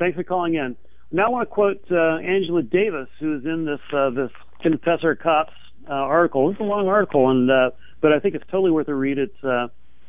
[0.00, 0.76] Thanks for calling in.
[1.12, 5.52] Now I want to quote uh, Angela Davis, who's in this uh, this Confessor Cops
[5.88, 6.50] uh, article.
[6.50, 9.18] It's a long article, and uh, but I think it's totally worth a read.
[9.18, 9.68] It's uh,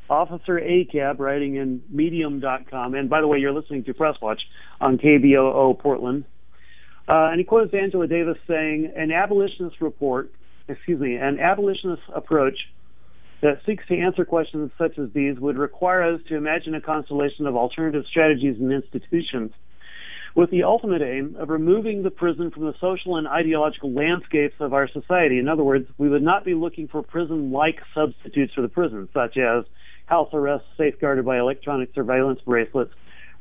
[0.10, 2.94] Officer ACAB writing in Medium.com.
[2.96, 4.41] And by the way, you're listening to Press Watch
[4.80, 6.26] on KBOO Portland.
[7.12, 10.32] Uh, and he quotes Angela Davis saying, "An abolitionist report,
[10.69, 12.58] excuse me, an abolitionist approach."
[13.41, 17.47] That seeks to answer questions such as these would require us to imagine a constellation
[17.47, 19.52] of alternative strategies and institutions
[20.36, 24.74] with the ultimate aim of removing the prison from the social and ideological landscapes of
[24.74, 25.38] our society.
[25.39, 29.10] In other words, we would not be looking for prison like substitutes for the prison,
[29.13, 29.65] such as
[30.06, 32.93] house arrest safeguarded by electronic surveillance bracelets.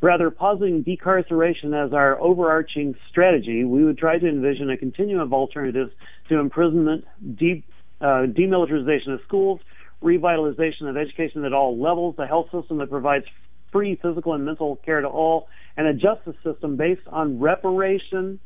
[0.03, 5.33] Rather, positing decarceration as our overarching strategy, we would try to envision a continuum of
[5.33, 5.91] alternatives
[6.29, 7.05] to imprisonment,
[7.37, 7.65] de-
[8.01, 9.61] uh, demilitarization of schools,
[10.03, 13.27] revitalization of education at all levels, a health system that provides
[13.73, 18.41] free physical and mental care to all, and a justice system based on reparation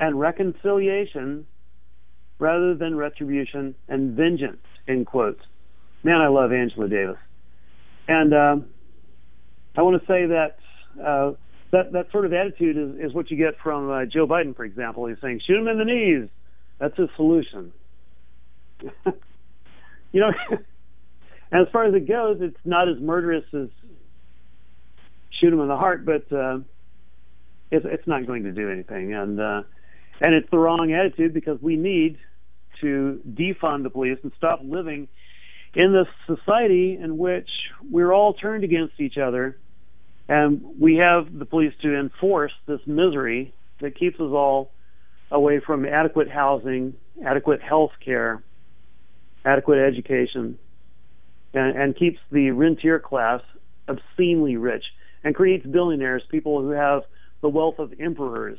[0.00, 1.46] and reconciliation
[2.38, 5.42] rather than retribution and vengeance, in quotes.
[6.02, 7.16] Man, I love Angela Davis.
[8.08, 8.66] And um,
[9.76, 10.56] I want to say that
[11.04, 11.32] uh,
[11.72, 14.64] that that sort of attitude is, is what you get from uh, Joe Biden, for
[14.64, 15.06] example.
[15.06, 16.28] He's saying, "Shoot him in the knees."
[16.78, 17.72] That's his solution.
[20.12, 20.30] you know,
[21.50, 23.68] and as far as it goes, it's not as murderous as
[25.40, 26.58] shoot him in the heart, but uh,
[27.70, 29.62] it's it's not going to do anything, and uh,
[30.20, 32.18] and it's the wrong attitude because we need
[32.80, 35.08] to defund the police and stop living
[35.74, 37.48] in this society in which
[37.90, 39.58] we're all turned against each other,
[40.28, 44.70] and we have the police to enforce this misery that keeps us all
[45.30, 48.42] away from adequate housing, adequate health care,
[49.44, 50.58] adequate education,
[51.54, 53.40] and, and keeps the rentier class
[53.88, 54.84] obscenely rich
[55.22, 57.02] and creates billionaires, people who have
[57.42, 58.58] the wealth of emperors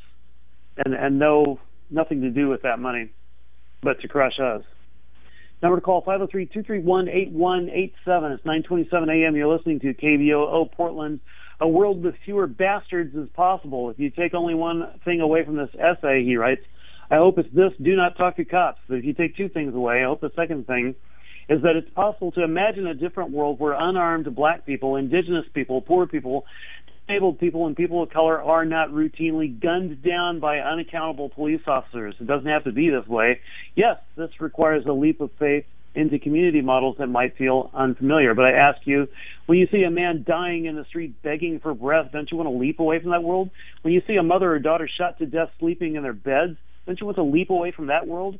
[0.83, 3.09] and, and no nothing to do with that money
[3.81, 4.63] but to crush us.
[5.61, 7.91] Number to call 503-231-8187.
[7.95, 9.35] It's 927 a.m.
[9.35, 11.19] You're listening to KBOO Portland.
[11.59, 13.89] A world with fewer bastards is possible.
[13.89, 16.61] If you take only one thing away from this essay, he writes,
[17.09, 18.79] I hope it's this, do not talk to cops.
[18.87, 20.95] But if you take two things away, I hope the second thing
[21.49, 25.81] is that it's possible to imagine a different world where unarmed black people, indigenous people,
[25.81, 26.45] poor people,
[27.07, 32.15] disabled people and people of color are not routinely gunned down by unaccountable police officers.
[32.19, 33.39] It doesn't have to be this way.
[33.75, 35.65] Yes, this requires a leap of faith
[35.97, 38.35] into community models that might feel unfamiliar.
[38.35, 39.07] But I ask you,
[39.47, 42.47] when you see a man dying in the street begging for breath, don't you want
[42.47, 43.49] to leap away from that world?
[43.81, 46.99] When you see a mother or daughter shot to death sleeping in their beds, don't
[46.99, 48.37] you want to leap away from that world?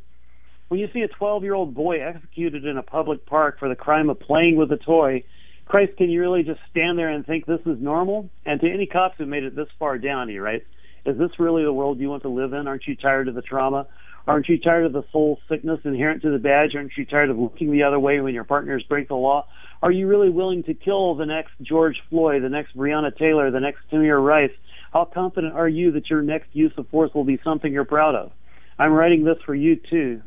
[0.68, 3.76] When you see a 12 year old boy executed in a public park for the
[3.76, 5.24] crime of playing with a toy,
[5.66, 8.30] Christ, can you really just stand there and think this is normal?
[8.46, 10.66] And to any cops who made it this far down, he writes,
[11.06, 12.68] is this really the world you want to live in?
[12.68, 13.88] Aren't you tired of the trauma?
[14.28, 16.76] Aren't you tired of the soul sickness inherent to the badge?
[16.76, 19.48] Aren't you tired of looking the other way when your partners break the law?
[19.82, 23.62] Are you really willing to kill the next George Floyd, the next Breonna Taylor, the
[23.62, 24.52] next Tamir Rice?
[24.92, 28.16] How confident are you that your next use of force will be something you're proud
[28.16, 28.32] of?
[28.78, 30.22] I'm writing this for you too,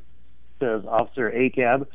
[0.60, 1.86] says Officer ACAB.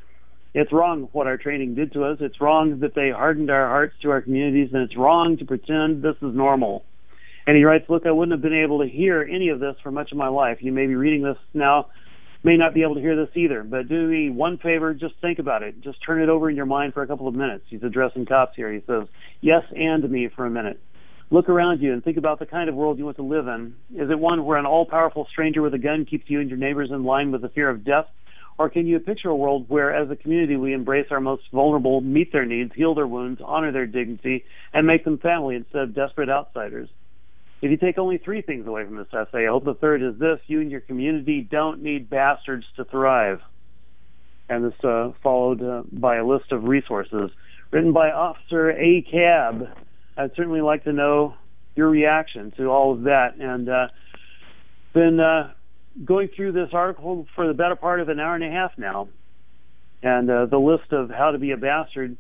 [0.54, 2.18] It's wrong what our training did to us.
[2.22, 6.04] It's wrong that they hardened our hearts to our communities, and it's wrong to pretend
[6.04, 6.86] this is normal.
[7.48, 9.92] And he writes, Look, I wouldn't have been able to hear any of this for
[9.92, 10.58] much of my life.
[10.62, 11.88] You may be reading this now,
[12.44, 15.40] may not be able to hear this either, but do me one favor, just think
[15.40, 15.82] about it.
[15.82, 17.66] Just turn it over in your mind for a couple of minutes.
[17.70, 18.72] He's addressing cops here.
[18.72, 19.08] He says,
[19.42, 20.80] Yes, and me for a minute.
[21.32, 23.76] Look around you and think about the kind of world you want to live in.
[23.96, 26.60] Is it one where an all powerful stranger with a gun keeps you and your
[26.60, 28.06] neighbors in line with the fear of death?
[28.58, 32.00] Or can you picture a world where, as a community, we embrace our most vulnerable,
[32.00, 35.96] meet their needs, heal their wounds, honor their dignity, and make them family instead of
[35.96, 36.90] desperate outsiders?
[37.62, 40.20] If you take only three things away from this essay, I hope the third is
[40.20, 43.42] this you and your community don't need bastards to thrive.
[44.48, 47.32] And this uh, followed uh, by a list of resources
[47.72, 49.02] written by Officer A.
[49.02, 49.70] Cab.
[50.18, 51.34] I'd certainly like to know
[51.76, 53.36] your reaction to all of that.
[53.40, 53.88] And uh,
[54.94, 55.54] been uh,
[56.04, 59.10] going through this article for the better part of an hour and a half now,
[60.04, 62.18] and uh, the list of how to be a bastard.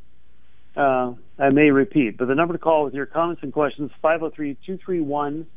[0.76, 4.56] Uh, I may repeat, but the number to call with your comments and questions 503
[4.66, 5.48] 231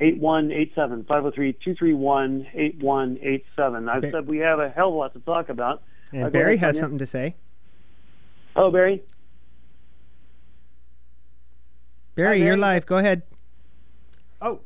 [0.00, 1.04] 8187.
[1.04, 3.88] 503 231 8187.
[3.88, 5.82] I've said we have a hell of a lot to talk about.
[6.12, 7.36] And uh, Barry has something to say.
[8.56, 9.02] Oh, Barry.
[12.14, 12.84] Barry, Hi, you're live.
[12.84, 13.22] Go ahead.
[14.40, 14.60] Oh.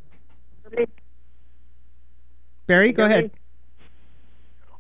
[2.67, 3.31] Barry, go ahead.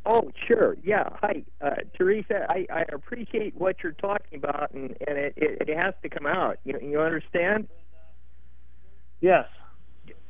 [0.09, 0.77] Oh, sure.
[0.85, 1.09] Yeah.
[1.21, 2.47] Hi, uh, Teresa.
[2.49, 6.27] I, I appreciate what you're talking about, and, and it, it, it has to come
[6.27, 6.59] out.
[6.65, 7.67] You, you understand?
[9.21, 9.47] Yes.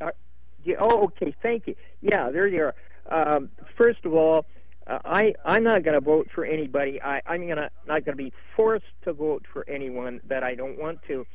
[0.01, 0.11] Uh,
[0.65, 1.35] yeah, oh, okay.
[1.43, 1.75] Thank you.
[2.01, 2.75] Yeah, there you are.
[3.37, 4.47] Um, first of all,
[4.87, 7.01] uh, I I'm not going to vote for anybody.
[7.03, 10.79] I I'm gonna not going to be forced to vote for anyone that I don't
[10.79, 11.27] want to.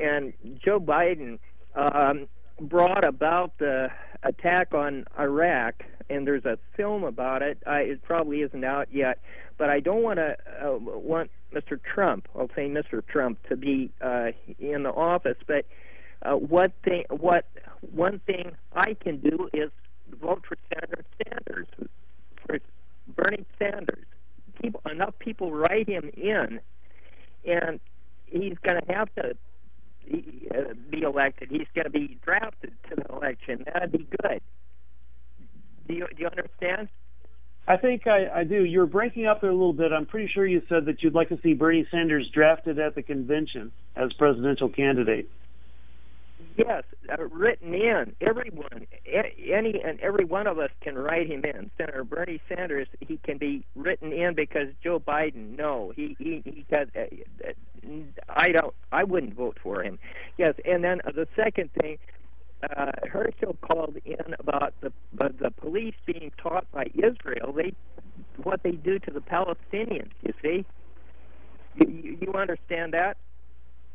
[0.00, 0.32] And
[0.64, 1.38] Joe Biden,
[1.74, 2.28] um,
[2.60, 3.90] brought about the
[4.22, 7.58] attack on Iraq, and there's a film about it.
[7.66, 9.20] I, it probably isn't out yet,
[9.56, 11.78] but I don't want to uh, want Mr.
[11.82, 12.28] Trump.
[12.36, 13.06] I'll say Mr.
[13.06, 15.66] Trump to be uh, in the office, but
[16.22, 17.46] uh, what thing, what
[17.92, 19.70] one thing I can do is
[20.20, 21.66] vote for Senator Sanders,
[22.46, 22.58] for
[23.08, 24.04] Bernie Sanders.
[24.60, 26.60] People, enough people write him in,
[27.46, 27.78] and
[28.26, 29.36] he's going to have to
[30.54, 31.48] uh, be elected.
[31.50, 33.64] He's going to be drafted to the election.
[33.72, 34.40] That'd be good.
[35.86, 36.88] Do you, do you understand?
[37.66, 38.64] I think I, I do.
[38.64, 39.92] You're breaking up there a little bit.
[39.92, 43.02] I'm pretty sure you said that you'd like to see Bernie Sanders drafted at the
[43.02, 45.30] convention as presidential candidate.
[46.58, 48.16] Yes, uh, written in.
[48.20, 51.70] Everyone, any and every one of us can write him in.
[51.78, 55.56] Senator Bernie Sanders, he can be written in because Joe Biden.
[55.56, 56.88] No, he he he got.
[56.96, 57.02] Uh,
[57.46, 57.52] uh
[58.28, 58.74] I don't.
[58.90, 60.00] I wouldn't vote for him.
[60.36, 61.98] Yes, and then uh, the second thing,
[62.76, 67.52] uh, Herschel called in about the uh, the police being taught by Israel.
[67.52, 67.72] They
[68.42, 70.10] what they do to the Palestinians.
[70.22, 70.64] You see,
[71.76, 73.16] you, you understand that?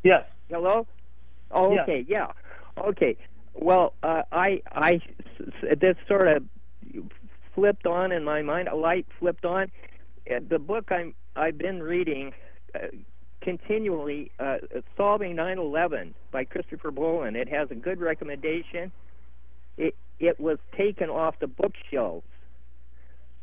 [0.02, 0.24] Yes.
[0.48, 0.86] Hello.
[1.50, 2.04] Oh, okay.
[2.08, 2.32] Yeah.
[2.78, 3.16] Okay.
[3.54, 5.00] Well, uh, I I
[5.62, 6.44] this sort of
[7.54, 8.68] flipped on in my mind.
[8.68, 9.70] A light flipped on.
[10.30, 12.32] Uh, the book I'm I've been reading
[12.74, 12.88] uh,
[13.40, 14.58] continually, uh,
[14.96, 17.36] "Solving 9/11" by Christopher Bollyn.
[17.36, 18.90] It has a good recommendation.
[19.76, 22.26] It it was taken off the bookshelves.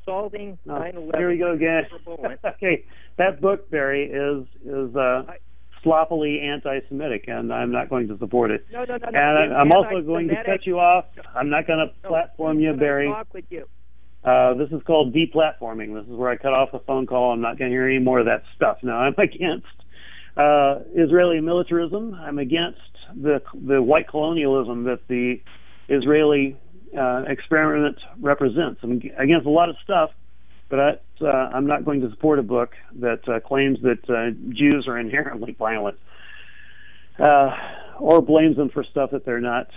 [0.04, 1.18] Solving 9/11.
[1.18, 1.86] Here we go again.
[2.46, 2.84] okay,
[3.18, 5.38] that book, Barry, is is uh, I,
[5.84, 8.66] sloppily anti-Semitic, and I'm not going to support it.
[8.72, 9.08] No, no, no.
[9.08, 11.06] And no, I'm also going to cut you off.
[11.36, 13.08] I'm not going to no, platform you, Barry.
[13.08, 13.66] Talk with you.
[14.24, 15.96] Uh, this is called deplatforming.
[15.96, 17.34] This is where I cut off the phone call.
[17.34, 18.78] I'm not going to hear any more of that stuff.
[18.84, 19.66] Now, I'm against
[20.38, 22.14] uh, Israeli militarism.
[22.14, 22.80] I'm against
[23.16, 25.42] the the white colonialism that the
[25.90, 26.56] Israeli
[26.98, 28.80] uh, experiment represents.
[28.84, 30.12] I'm against a lot of stuff,
[30.72, 34.32] but I, uh, I'm not going to support a book that uh, claims that uh,
[34.56, 36.00] Jews are inherently violent
[37.20, 37.52] uh,
[38.00, 39.68] or blames them for stuff that they're not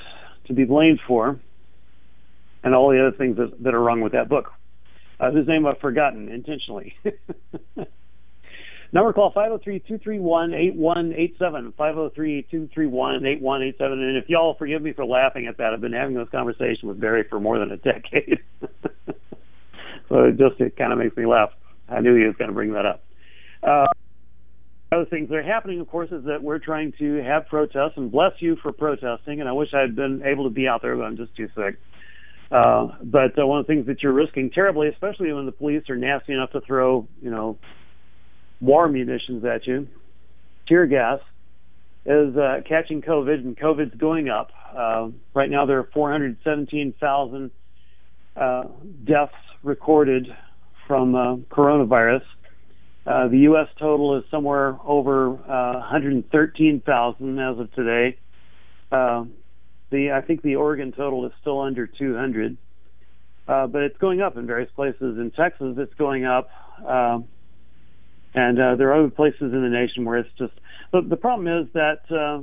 [0.46, 1.38] to be blamed for,
[2.62, 4.52] and all the other things that, that are wrong with that book,
[5.18, 6.94] uh, whose name I've forgotten intentionally.
[8.92, 13.80] Number call 503-231-8187, 503-231-8187.
[13.80, 17.00] And if y'all forgive me for laughing at that, I've been having this conversation with
[17.00, 18.38] Barry for more than a decade.
[20.08, 21.50] So it just it kind of makes me laugh.
[21.88, 23.04] I knew he was going to bring that up.
[23.62, 23.86] Uh,
[24.92, 28.10] other things that are happening, of course, is that we're trying to have protests, and
[28.10, 29.40] bless you for protesting.
[29.40, 31.48] And I wish I had been able to be out there, but I'm just too
[31.54, 31.78] sick.
[32.50, 35.88] Uh, but uh, one of the things that you're risking terribly, especially when the police
[35.88, 37.58] are nasty enough to throw, you know,
[38.60, 39.88] war munitions at you,
[40.68, 41.20] tear gas,
[42.06, 44.50] is uh, catching COVID, and COVID's going up.
[44.76, 47.50] Uh, right now, there are 417,000
[48.36, 48.64] uh,
[49.04, 49.32] deaths
[49.64, 50.28] recorded
[50.86, 52.22] from uh, coronavirus.
[53.06, 53.68] Uh, the U.S.
[53.78, 58.18] total is somewhere over 113,000 as of today.
[58.90, 62.56] the I think the Oregon total is still under 200,
[63.46, 65.18] but it's going up in various places.
[65.18, 66.48] In Texas, it's going up.
[68.34, 70.52] And uh, there are other places in the nation where it's just.
[70.90, 72.42] But the problem is that uh,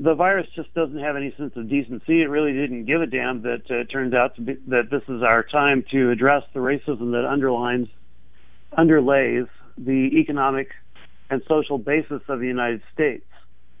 [0.00, 2.22] the virus just doesn't have any sense of decency.
[2.22, 5.02] It really didn't give a damn that uh, it turns out to be that this
[5.08, 7.88] is our time to address the racism that underlines,
[8.76, 10.68] underlays the economic
[11.30, 13.24] and social basis of the United States.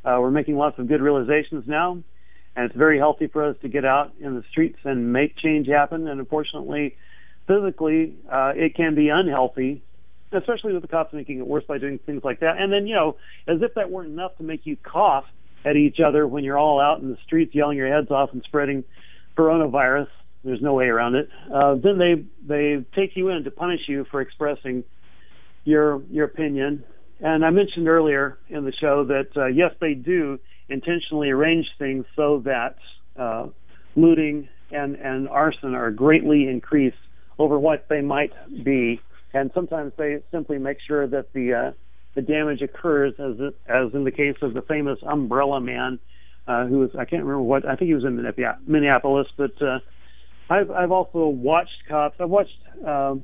[0.04, 2.02] Uh, we're making lots of good realizations now,
[2.56, 5.68] and it's very healthy for us to get out in the streets and make change
[5.68, 6.08] happen.
[6.08, 6.96] And unfortunately,
[7.46, 9.82] physically, uh, it can be unhealthy
[10.30, 12.58] especially with the cops making it worse by doing things like that.
[12.58, 13.16] And then, you know,
[13.46, 15.24] as if that weren't enough to make you cough
[15.68, 18.42] at each other when you're all out in the streets yelling your heads off and
[18.44, 18.84] spreading
[19.36, 20.08] coronavirus.
[20.44, 21.28] There's no way around it.
[21.52, 24.84] Uh, then they they take you in to punish you for expressing
[25.64, 26.84] your your opinion.
[27.20, 30.38] And I mentioned earlier in the show that uh, yes, they do
[30.68, 32.76] intentionally arrange things so that
[33.18, 33.48] uh,
[33.96, 36.96] looting and and arson are greatly increased
[37.38, 38.32] over what they might
[38.64, 39.00] be
[39.32, 41.72] and sometimes they simply make sure that the uh,
[42.14, 43.36] the damage occurs, as
[43.66, 45.98] as in the case of the famous Umbrella Man,
[46.46, 48.16] uh, who was I can't remember what I think he was in
[48.66, 49.78] Minneapolis, but uh,
[50.50, 52.16] I've I've also watched cops.
[52.20, 53.16] I've watched uh,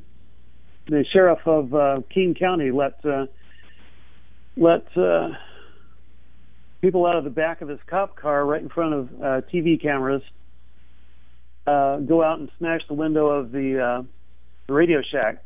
[0.87, 3.27] the sheriff of uh, King County let uh,
[4.57, 5.31] let uh,
[6.81, 9.81] people out of the back of his cop car right in front of uh, TV
[9.81, 10.23] cameras
[11.67, 14.03] uh, go out and smash the window of the, uh,
[14.67, 15.43] the Radio Shack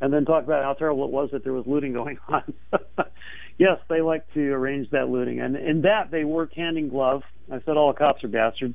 [0.00, 2.54] and then talk about how terrible it was that there was looting going on.
[3.58, 7.22] yes, they like to arrange that looting, and in that they work hand in glove.
[7.52, 8.74] I said all cops are bastards.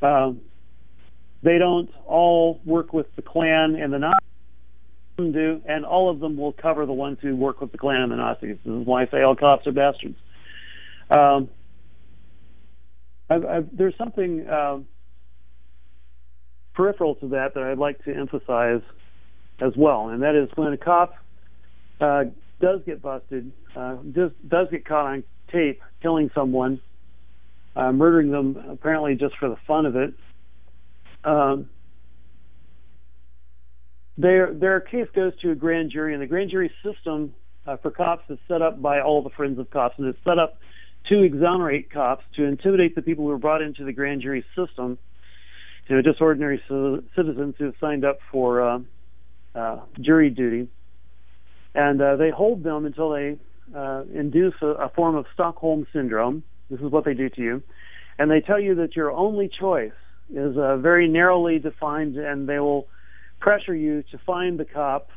[0.00, 0.40] Um,
[1.42, 6.36] they don't all work with the Klan and the Nazis do, and all of them
[6.36, 8.56] will cover the ones who work with the Klan and the Nazis.
[8.64, 10.16] This is why I say all cops are bastards.
[11.10, 11.48] Um,
[13.30, 14.78] I've, I've, there's something uh,
[16.74, 18.82] peripheral to that that I'd like to emphasize
[19.60, 21.14] as well, and that is when a cop
[22.00, 22.24] uh,
[22.60, 26.80] does get busted, uh, does does get caught on tape killing someone,
[27.76, 30.14] uh, murdering them apparently just for the fun of it.
[31.24, 31.68] Um,
[34.16, 37.34] their their case goes to a grand jury, and the grand jury system
[37.66, 40.38] uh, for cops is set up by all the friends of cops, and it's set
[40.38, 40.58] up
[41.08, 44.98] to exonerate cops, to intimidate the people who are brought into the grand jury system,
[45.88, 46.60] you know, just ordinary
[47.16, 48.78] citizens who have signed up for uh,
[49.54, 50.68] uh, jury duty,
[51.74, 53.38] and uh, they hold them until they
[53.74, 56.42] uh, induce a, a form of Stockholm syndrome.
[56.70, 57.62] This is what they do to you,
[58.18, 59.92] and they tell you that your only choice
[60.30, 62.86] is uh, very narrowly defined, and they will
[63.40, 65.08] pressure you to find the cop,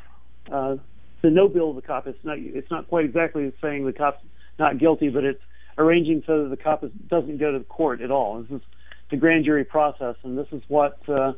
[0.51, 0.75] uh,
[1.21, 2.07] to no bill of the cop.
[2.07, 4.23] It's not it's not quite exactly saying the cop's
[4.57, 5.41] not guilty, but it's
[5.77, 8.41] arranging so that the cop is, doesn't go to the court at all.
[8.41, 8.61] This is
[9.09, 11.33] the grand jury process, and this is what uh,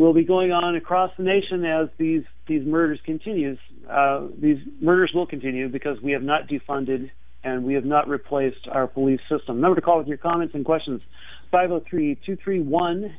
[0.00, 3.58] will be going on across the nation as these these murders continues.
[3.88, 7.10] Uh, these murders will continue because we have not defunded
[7.44, 9.56] and we have not replaced our police system.
[9.56, 11.02] Remember to call with your comments and questions.
[11.52, 13.12] 503-231-8187.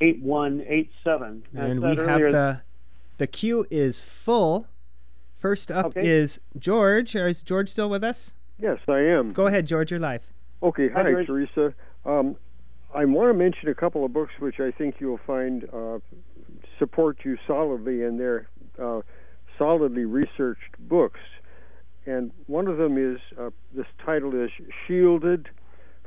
[0.00, 1.42] 503-231-8187.
[1.54, 2.60] And we have the
[3.16, 4.68] the queue is full.
[5.38, 6.06] First up okay.
[6.06, 7.16] is George.
[7.16, 8.34] Is George still with us?
[8.60, 9.32] Yes, I am.
[9.32, 9.90] Go ahead, George.
[9.90, 10.32] You're live.
[10.62, 10.88] Okay.
[10.88, 11.74] Hi, hi Teresa.
[12.04, 12.36] Um,
[12.94, 15.98] I want to mention a couple of books which I think you'll find uh,
[16.78, 18.48] support you solidly in their
[18.82, 19.00] uh,
[19.58, 21.20] solidly researched books.
[22.06, 24.50] And one of them is uh, this title is
[24.86, 25.50] Shielded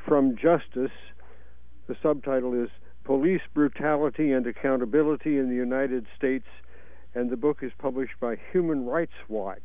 [0.04, 0.92] from Justice.
[1.88, 2.70] The subtitle is
[3.04, 6.48] Police Brutality and Accountability in the United States,
[7.14, 9.60] and the book is published by Human Rights Watch.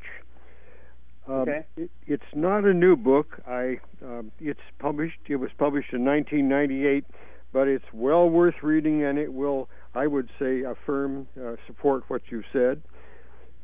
[1.28, 1.66] Um, okay.
[1.76, 3.40] It, it's not a new book.
[3.46, 5.18] I um, it's published.
[5.28, 7.04] It was published in 1998,
[7.52, 12.22] but it's well worth reading, and it will, I would say, affirm, uh, support what
[12.30, 12.82] you said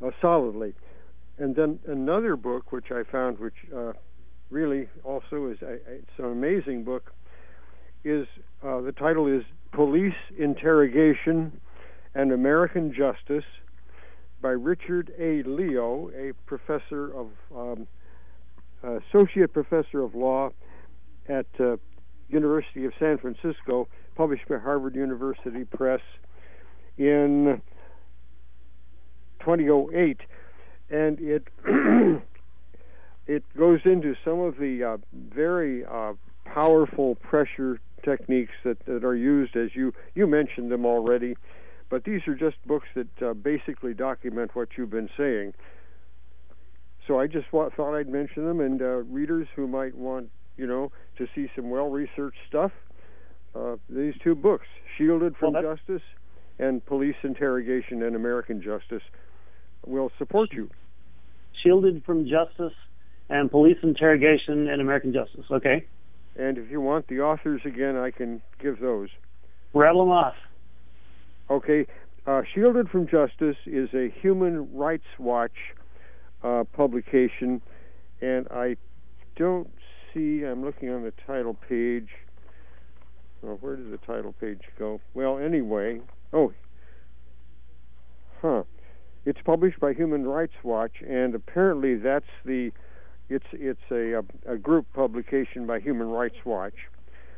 [0.05, 0.75] uh, solidly.
[1.39, 3.93] And then another book which I found, which uh,
[4.51, 7.13] really also is a, it's an amazing book,
[8.05, 8.27] is
[8.63, 11.61] uh, the title is Police Interrogation
[12.15, 13.45] and American Justice
[14.43, 15.43] by Richard A.
[15.45, 17.87] Leo, a professor of um,
[18.83, 20.51] associate professor of law
[21.29, 21.77] at uh,
[22.29, 26.01] University of San Francisco, published by Harvard University Press
[26.99, 27.63] in
[29.41, 30.21] 2008.
[30.91, 31.49] and it
[33.27, 36.13] it goes into some of the uh, very uh,
[36.45, 41.37] powerful pressure techniques that, that are used, as you you mentioned them already.
[41.93, 45.53] But these are just books that uh, basically document what you've been saying.
[47.07, 50.91] So I just thought I'd mention them, and uh, readers who might want, you know,
[51.19, 52.71] to see some well-researched stuff,
[53.55, 54.65] uh, these two books,
[54.97, 56.01] "Shielded from well, Justice"
[56.59, 59.03] and "Police Interrogation and American Justice,"
[59.87, 60.71] will support you.
[61.63, 62.73] Shielded from Justice
[63.29, 65.45] and Police Interrogation and American Justice.
[65.51, 65.85] Okay.
[66.37, 69.11] And if you want the authors again, I can give those.
[69.75, 70.35] Rattle them off.
[71.51, 71.87] Okay.
[72.27, 75.75] Uh, Shielded from Justice is a Human Rights Watch
[76.45, 77.61] uh, publication,
[78.21, 78.77] and I
[79.37, 79.71] don't
[80.13, 82.09] see, I'm looking on the title page.
[83.45, 85.01] Oh, where does the title page go?
[85.15, 86.01] Well, anyway,
[86.33, 86.53] oh,
[88.41, 88.63] huh.
[89.25, 92.73] It's published by Human Rights Watch, and apparently that's the
[93.29, 96.75] it's it's a a, a group publication by Human Rights Watch.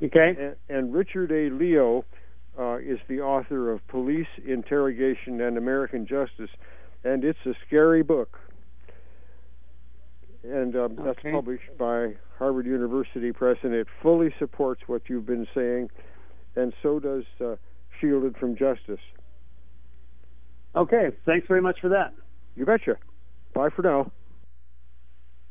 [0.02, 0.34] Okay.
[0.38, 1.54] And, and Richard A.
[1.54, 2.04] Leo
[2.58, 6.50] uh, is the author of Police Interrogation and American Justice,
[7.04, 8.38] and it's a scary book.
[10.42, 15.46] And um, that's published by Harvard University Press, and it fully supports what you've been
[15.54, 15.88] saying,
[16.54, 17.56] and so does uh,
[18.00, 19.00] Shielded from Justice.
[20.76, 22.12] Okay, thanks very much for that.
[22.56, 22.96] You betcha.
[23.54, 24.10] Bye for now.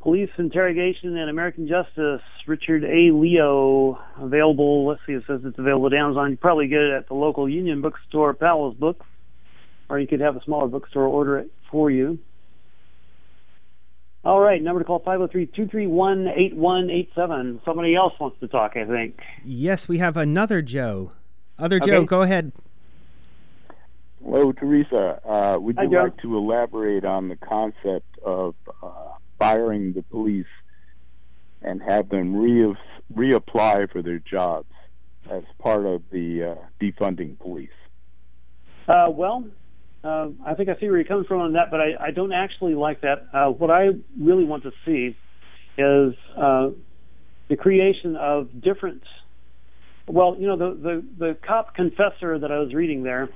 [0.04, 3.14] Police Interrogation and American Justice, Richard A.
[3.14, 4.86] Leo, available.
[4.86, 6.32] Let's see, it says it's available at Amazon.
[6.32, 9.06] You probably get it at the local Union bookstore, Powell's Books,
[9.88, 12.20] or you could have a smaller bookstore order it for you.
[14.26, 17.64] All right, number to call 503-231-8187.
[17.64, 19.22] Somebody else wants to talk, I think.
[19.46, 21.14] Yes, we have another Joe.
[21.58, 21.92] Other okay.
[21.92, 22.52] Joe, go ahead.
[24.22, 25.22] Hello, Teresa.
[25.26, 26.04] Uh, would Hi, you Joe.
[26.04, 29.14] like to elaborate on the concept of uh,
[29.44, 30.46] firing the police
[31.62, 32.76] and have them re-
[33.14, 34.72] reapply for their jobs
[35.30, 37.70] as part of the uh, defunding police?
[38.88, 39.46] Uh, well,
[40.04, 42.32] uh, I think I see where you're coming from on that, but I, I don't
[42.32, 43.28] actually like that.
[43.34, 43.90] Uh, what I
[44.20, 45.18] really want to see
[45.78, 46.70] is uh,
[47.50, 49.04] the creation of different.
[50.08, 53.30] Well, you know, the, the, the cop confessor that I was reading there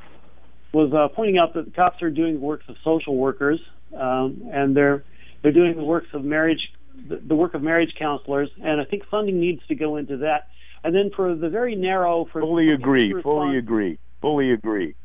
[0.74, 3.60] was uh, pointing out that the cops are doing the works of social workers,
[3.93, 5.03] um, and they're
[5.42, 6.72] they're doing the works of marriage,
[7.08, 10.48] the, the work of marriage counselors, and I think funding needs to go into that.
[10.84, 14.96] And then for the very narrow, for fully agree, fully agree, fully agree.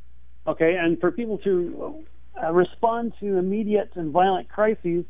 [0.46, 2.04] Okay, and for people to
[2.42, 5.04] uh, respond to immediate and violent crises,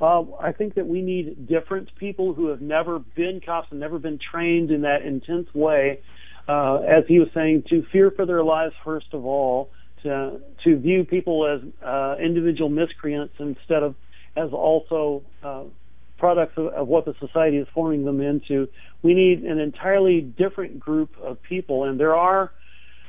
[0.00, 3.98] uh, I think that we need different people who have never been cops and never
[3.98, 6.00] been trained in that intense way.
[6.48, 9.70] Uh, as he was saying, to fear for their lives first of all,
[10.02, 13.94] to to view people as uh, individual miscreants instead of
[14.36, 15.64] as also uh,
[16.18, 18.68] products of, of, what the society is forming them into.
[19.02, 22.52] We need an entirely different group of people, and there are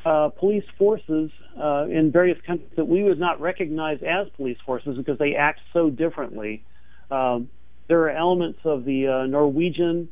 [0.06, 4.98] uh, police forces uh, in various countries that we would not recognize as police forces
[4.98, 6.64] because they act so differently.
[7.10, 7.50] Um,
[7.88, 10.10] there are elements of the uh, Norwegian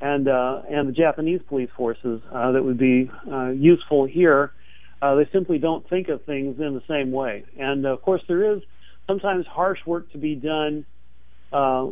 [0.00, 3.10] and uh, and the Japanese police forces uh, that would be
[3.54, 4.52] useful here.
[5.00, 8.62] they simply don't think of things in the same way, and of course there is
[9.06, 10.84] sometimes harsh work to be done
[11.52, 11.88] uh,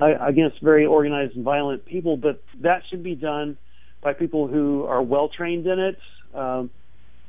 [0.00, 3.58] against very organized and violent people, but that should be done
[4.02, 5.98] by people who are well trained in it,
[6.34, 6.70] um,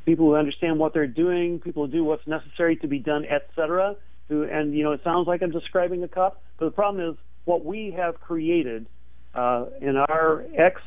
[0.05, 3.95] people who understand what they're doing, people who do what's necessary to be done, etc.
[4.29, 7.17] Who and you know it sounds like I'm describing a cop, but the problem is
[7.45, 8.85] what we have created
[9.33, 10.81] uh, in our ex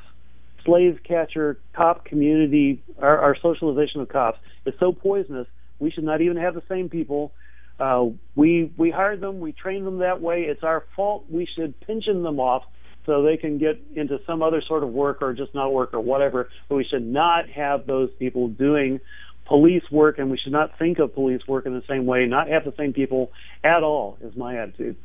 [0.65, 5.47] slave catcher cop community, our, our socialization of cops is so poisonous.
[5.79, 7.33] We should not even have the same people
[7.79, 10.43] uh, we we hired them, we trained them that way.
[10.43, 11.25] It's our fault.
[11.29, 12.65] We should pension them off
[13.07, 16.01] so they can get into some other sort of work or just not work or
[16.01, 16.49] whatever.
[16.69, 19.01] But we should not have those people doing
[19.47, 22.27] police work, and we should not think of police work in the same way.
[22.27, 24.19] Not have the same people at all.
[24.21, 24.97] Is my attitude.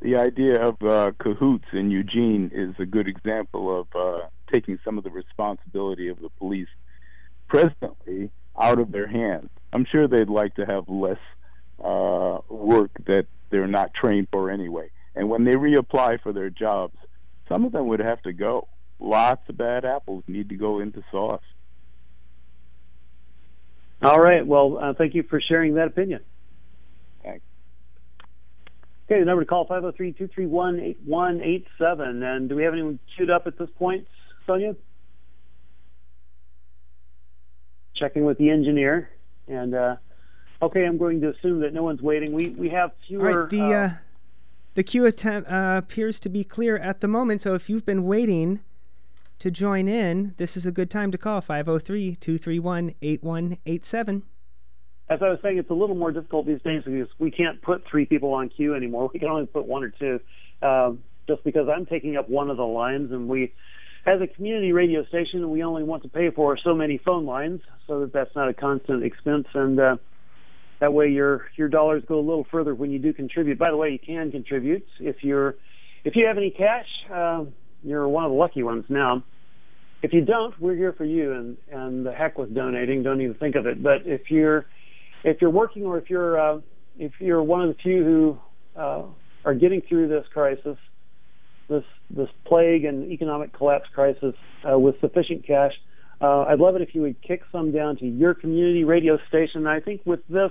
[0.00, 4.96] The idea of uh, CAHOOTS in Eugene is a good example of uh, taking some
[4.96, 6.68] of the responsibility of the police
[7.48, 9.50] presently out of their hands.
[9.72, 11.18] I'm sure they'd like to have less
[11.82, 14.90] uh, work that they're not trained for anyway.
[15.14, 16.96] And when they reapply for their jobs,
[17.48, 18.68] some of them would have to go.
[19.00, 21.42] Lots of bad apples need to go into sauce.
[24.02, 24.46] All right.
[24.46, 26.20] Well, uh, thank you for sharing that opinion.
[27.22, 27.44] Thanks.
[29.06, 32.22] Okay, the number to call 503-231-8187.
[32.22, 34.06] And do we have anyone queued up at this point,
[34.46, 34.76] Sonia?
[37.96, 39.10] Checking with the engineer.
[39.48, 39.96] And uh,
[40.60, 42.32] Okay, I'm going to assume that no one's waiting.
[42.32, 43.30] We we have fewer.
[43.30, 43.90] All right, the uh, uh,
[44.74, 47.42] the queue attempt, uh, appears to be clear at the moment.
[47.42, 48.60] So if you've been waiting
[49.38, 54.24] to join in, this is a good time to call 503 231 8187.
[55.10, 57.84] As I was saying, it's a little more difficult these days because we can't put
[57.88, 59.10] three people on queue anymore.
[59.14, 60.20] We can only put one or two,
[60.60, 63.54] um, just because I'm taking up one of the lines, and we,
[64.08, 67.60] as a community radio station, we only want to pay for so many phone lines,
[67.86, 69.96] so that that's not a constant expense, and uh,
[70.80, 73.58] that way your your dollars go a little further when you do contribute.
[73.58, 75.56] By the way, you can contribute if you're
[76.04, 76.86] if you have any cash.
[77.12, 77.44] Uh,
[77.82, 79.22] you're one of the lucky ones now.
[80.02, 83.02] If you don't, we're here for you, and and the heck with donating.
[83.02, 83.82] Don't even think of it.
[83.82, 84.64] But if you're
[85.22, 86.60] if you're working or if you're uh,
[86.98, 88.38] if you're one of the few who
[88.80, 89.02] uh,
[89.44, 90.78] are getting through this crisis,
[91.68, 94.34] this this plague and economic collapse crisis
[94.68, 95.72] uh, with sufficient cash,
[96.20, 99.66] uh, I'd love it if you would kick some down to your community radio station.
[99.66, 100.50] I think with this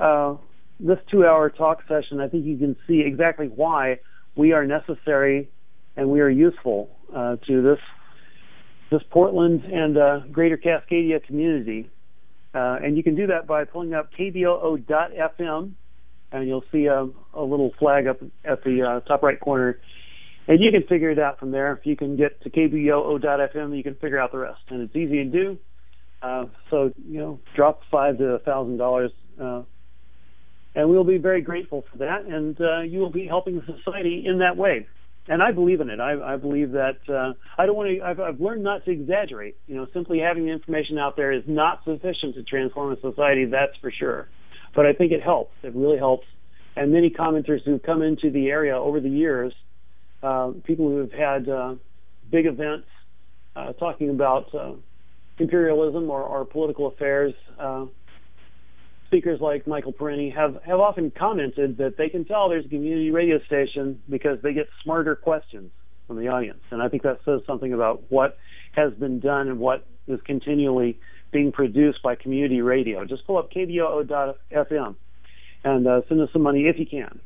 [0.00, 0.36] uh,
[0.80, 4.00] this two-hour talk session, I think you can see exactly why
[4.34, 5.48] we are necessary
[5.96, 7.78] and we are useful uh, to this
[8.90, 11.90] this Portland and uh, Greater Cascadia community.
[12.54, 15.72] Uh, and you can do that by pulling up kboo.fm,
[16.30, 19.80] and you'll see a, a little flag up at the uh, top right corner.
[20.46, 21.72] And you can figure it out from there.
[21.72, 24.60] If you can get to kboo.fm, you can figure out the rest.
[24.68, 25.58] And it's easy to do.
[26.22, 29.62] Uh, so, you know, drop five to a thousand dollars uh,
[30.74, 32.24] and we'll be very grateful for that.
[32.24, 34.86] And uh, you will be helping society in that way
[35.26, 36.00] and I believe in it.
[36.00, 38.04] I, I believe that uh, I don't want to.
[38.04, 39.56] I've, I've learned not to exaggerate.
[39.66, 43.46] You know, simply having the information out there is not sufficient to transform a society.
[43.46, 44.28] That's for sure.
[44.74, 45.52] But I think it helps.
[45.62, 46.26] It really helps.
[46.76, 49.54] And many commenters who've come into the area over the years,
[50.64, 51.74] people who have had uh,
[52.30, 52.86] big events
[53.56, 54.72] uh, talking about uh,
[55.38, 57.86] imperialism or, or political affairs, uh,
[59.06, 63.10] speakers like Michael Parenti have, have often commented that they can tell there's a community
[63.10, 65.70] radio station because they get smarter questions
[66.06, 66.60] from the audience.
[66.70, 68.36] And I think that says something about what
[68.72, 70.98] has been done and what is continually
[71.32, 73.04] being produced by community radio.
[73.04, 74.96] Just pull up kboo.fm
[75.64, 77.20] and uh, send us some money if you can.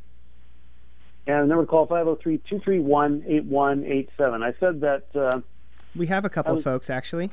[1.28, 4.42] And the number to call 503-231-8187.
[4.42, 5.04] I said that...
[5.14, 5.42] Uh,
[5.94, 7.30] we have a couple was, folks, actually.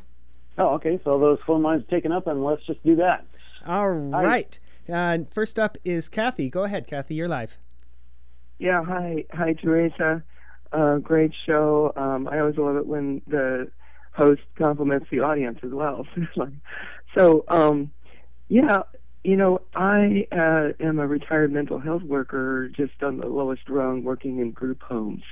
[0.58, 1.00] Oh, okay.
[1.06, 3.26] So those phone lines taken up, and let's just do that.
[3.66, 4.60] All right.
[4.92, 6.50] Uh, first up is Kathy.
[6.50, 7.16] Go ahead, Kathy.
[7.16, 7.58] You're live.
[8.60, 8.84] Yeah.
[8.84, 9.24] Hi.
[9.32, 10.22] Hi, Teresa.
[10.74, 11.94] Uh, great show.
[11.96, 13.72] Um, I always love it when the
[14.12, 16.06] host compliments the audience as well.
[17.16, 17.92] so, um,
[18.50, 18.82] yeah,
[19.26, 24.04] you know, I uh, am a retired mental health worker, just on the lowest rung,
[24.04, 25.24] working in group homes.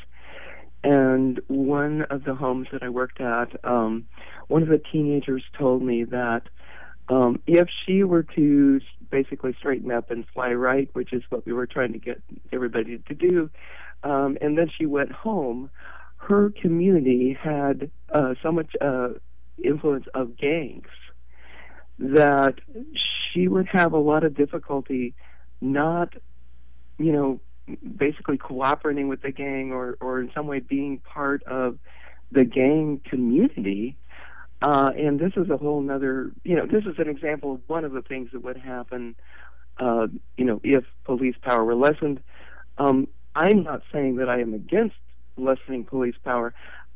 [0.84, 4.08] And one of the homes that I worked at, um,
[4.48, 6.42] one of the teenagers told me that
[7.08, 8.82] um, if she were to
[9.12, 12.20] basically straighten up and fly right, which is what we were trying to get
[12.52, 13.52] everybody to do,
[14.04, 15.70] um, and then she went home,
[16.18, 19.10] her community had uh, so much uh,
[19.64, 20.88] influence of gangs
[22.00, 22.56] that
[23.34, 25.14] she would have a lot of difficulty
[25.62, 26.14] not,
[26.98, 27.40] you know,
[27.98, 31.78] basically cooperating with the gang or, or in some way being part of
[32.32, 33.96] the gang community
[34.64, 37.84] uh, and this is a whole other, you know, this is an example of one
[37.84, 39.14] of the things that would happen,
[39.78, 42.22] uh, you know, if police power were lessened.
[42.78, 44.96] Um, I'm not saying that I am against
[45.36, 46.54] lessening police power.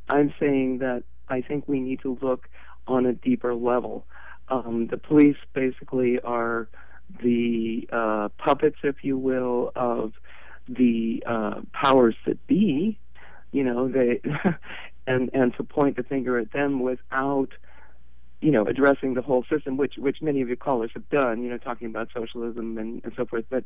[0.07, 2.47] I'm saying that I think we need to look
[2.87, 4.05] on a deeper level.
[4.49, 6.67] Um, the police basically are
[7.21, 10.13] the uh, puppets, if you will, of
[10.67, 12.99] the uh, powers that be.
[13.51, 14.21] You know, they
[15.07, 17.49] and and to point the finger at them without
[18.41, 21.49] you know addressing the whole system which which many of your callers have done you
[21.49, 23.63] know talking about socialism and, and so forth but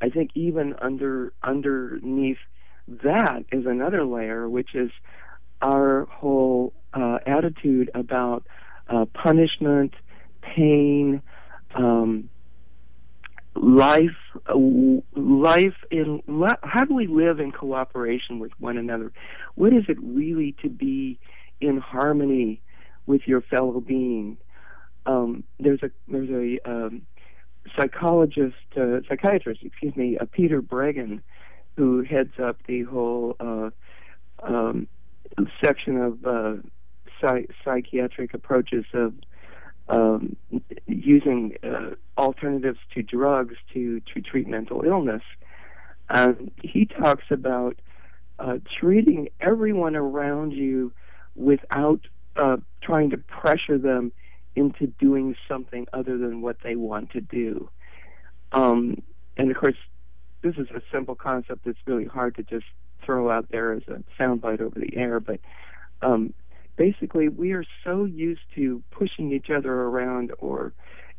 [0.00, 2.38] i think even under underneath
[2.88, 4.90] that is another layer which is
[5.60, 8.46] our whole uh, attitude about
[8.88, 9.92] uh, punishment
[10.54, 11.22] pain
[11.74, 12.28] um,
[13.54, 14.10] life
[15.14, 16.22] life in
[16.62, 19.12] how do we live in cooperation with one another?
[19.54, 21.18] What is it really to be
[21.60, 22.60] in harmony
[23.06, 24.36] with your fellow being?
[25.06, 27.02] Um, there's a there's a um,
[27.78, 31.20] psychologist uh, psychiatrist excuse me uh, Peter Breggin
[31.76, 33.70] who heads up the whole uh,
[34.42, 34.88] um,
[35.62, 36.54] section of uh,
[37.20, 39.14] psych- psychiatric approaches of
[39.88, 40.36] um,
[40.86, 45.22] using uh, alternatives to drugs to, to treat mental illness.
[46.08, 47.76] Um, he talks about
[48.38, 50.92] uh, treating everyone around you
[51.34, 52.00] without
[52.36, 54.12] uh, trying to pressure them
[54.54, 57.68] into doing something other than what they want to do.
[58.52, 59.02] Um,
[59.36, 59.76] and of course,
[60.42, 62.66] this is a simple concept that's really hard to just
[63.04, 65.40] throw out there as a soundbite over the air, but
[66.02, 66.32] um,
[66.76, 70.72] basically, we are so used to pushing each other around or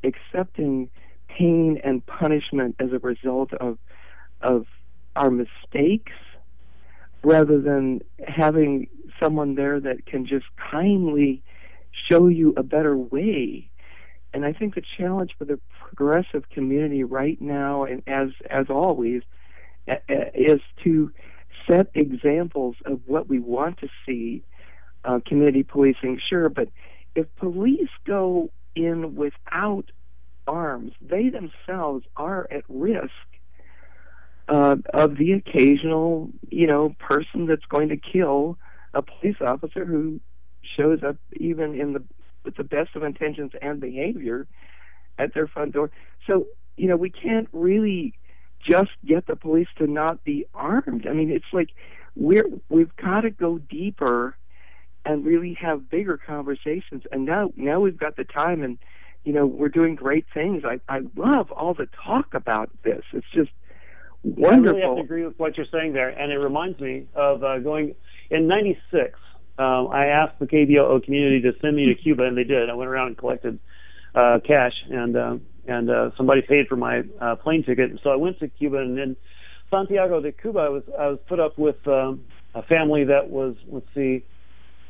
[0.03, 0.89] accepting
[1.27, 3.77] pain and punishment as a result of
[4.41, 4.65] of
[5.15, 6.13] our mistakes
[7.23, 8.87] rather than having
[9.21, 11.41] someone there that can just kindly
[12.09, 13.69] show you a better way.
[14.33, 19.23] And I think the challenge for the progressive community right now, and as as always,
[19.87, 21.11] is to
[21.67, 24.43] set examples of what we want to see.
[25.07, 26.67] Uh, community policing, sure, but
[27.15, 29.85] if police go in without
[30.45, 33.09] arms, they themselves are at risk
[34.49, 38.57] uh, of the occasional, you know, person that's going to kill
[38.93, 40.19] a police officer who
[40.75, 42.03] shows up even in the
[42.43, 44.45] with the best of intentions and behavior
[45.17, 45.89] at their front door.
[46.25, 48.13] So, you know, we can't really
[48.69, 51.07] just get the police to not be armed.
[51.07, 51.69] I mean, it's like
[52.17, 54.35] we're we've got to go deeper
[55.07, 57.03] and really have bigger conversations.
[57.11, 58.77] And now now we've got the time and
[59.23, 60.63] you know, we're doing great things.
[60.65, 63.03] I I love all the talk about this.
[63.11, 63.51] It's just
[64.23, 64.77] wonderful.
[64.77, 67.43] I really have to agree with what you're saying there, and it reminds me of
[67.43, 67.95] uh, going
[68.29, 69.19] in '96.
[69.59, 72.69] Um, I asked the KBOO community to send me to Cuba, and they did.
[72.69, 73.59] I went around and collected
[74.15, 75.35] uh, cash, and uh,
[75.67, 77.99] and uh, somebody paid for my uh, plane ticket.
[78.03, 79.17] So I went to Cuba, and in
[79.69, 82.23] Santiago de Cuba, I was I was put up with um,
[82.55, 84.23] a family that was let's see,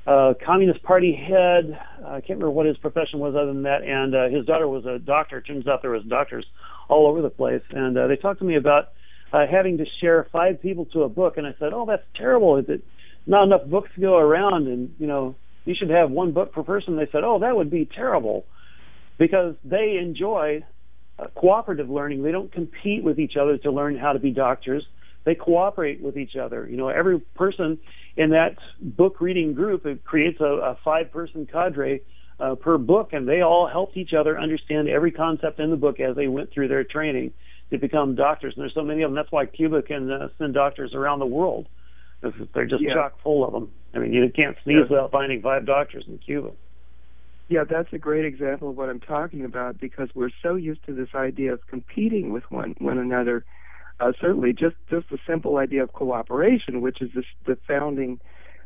[0.07, 1.77] uh, Communist Party head.
[1.99, 4.85] I can't remember what his profession was other than that, and uh, his daughter was
[4.85, 5.41] a doctor.
[5.41, 6.45] Turns out there was doctors
[6.87, 8.89] all over the place, and uh, they talked to me about
[9.33, 12.55] uh, having to share five people to a book, and I said, "Oh, that's terrible.
[12.57, 12.83] Is it
[13.25, 15.35] not enough books to go around, and you know,
[15.65, 18.45] you should have one book per person." They said, "Oh, that would be terrible,"
[19.17, 20.63] because they enjoy
[21.19, 22.23] uh, cooperative learning.
[22.23, 24.85] They don't compete with each other to learn how to be doctors.
[25.27, 26.65] They cooperate with each other.
[26.69, 27.79] You know, every person
[28.15, 31.99] in that book reading group it creates a, a five-person cadre
[32.39, 35.99] uh, per book, and they all helped each other understand every concept in the book
[35.99, 37.33] as they went through their training
[37.71, 38.53] to become doctors.
[38.55, 39.15] And there's so many of them.
[39.15, 41.67] That's why Cuba can uh, send doctors around the world.
[42.21, 42.93] They're just yeah.
[42.93, 43.69] chock full of them.
[43.93, 44.89] I mean, you can't sneeze yeah.
[44.89, 46.51] without finding five doctors in Cuba.
[47.49, 50.93] Yeah, that's a great example of what I'm talking about because we're so used to
[50.93, 53.43] this idea of competing with one one another.
[53.99, 58.19] Uh, certainly, just just the simple idea of cooperation, which is this, the founding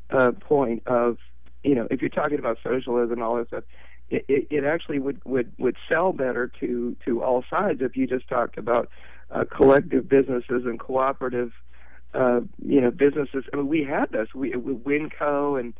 [0.09, 1.17] uh, point of
[1.63, 3.63] you know, if you're talking about socialism and all this stuff,
[4.09, 8.07] it, it, it actually would, would, would sell better to, to all sides if you
[8.07, 8.89] just talked about
[9.29, 11.51] uh, collective businesses and cooperative,
[12.13, 13.45] uh, you know, businesses.
[13.53, 14.29] I mean, we had this.
[14.33, 15.73] We, Winco and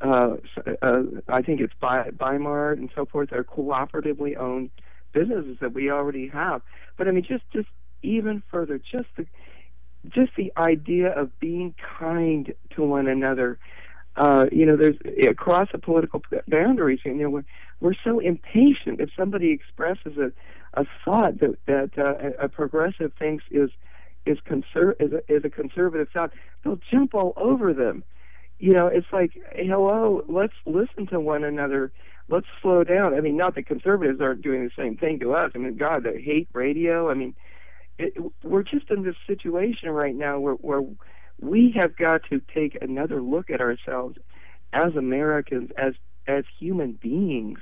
[0.00, 0.36] uh,
[0.82, 4.70] uh, I think it's By, Bi-Mart and so forth are cooperatively owned
[5.12, 6.62] businesses that we already have.
[6.96, 7.68] But I mean, just just
[8.02, 9.26] even further, just the
[10.08, 13.58] just the idea of being kind to one another
[14.16, 14.96] uh, you know, there's
[15.28, 17.00] across the political boundaries.
[17.04, 17.44] You know, we're
[17.80, 19.00] we're so impatient.
[19.00, 20.32] If somebody expresses a
[20.74, 23.70] a thought that that uh, a progressive thinks is
[24.26, 26.32] is conser- is a, is a conservative thought,
[26.62, 28.04] they'll jump all over them.
[28.58, 31.90] You know, it's like, hello, let's listen to one another.
[32.28, 33.14] Let's slow down.
[33.14, 35.52] I mean, not that conservatives aren't doing the same thing to us.
[35.54, 37.10] I mean, God, they hate radio.
[37.10, 37.34] I mean,
[38.00, 40.82] it, we're just in this situation right now where where
[41.40, 44.16] we have got to take another look at ourselves
[44.72, 45.94] as Americans, as
[46.26, 47.58] as human beings,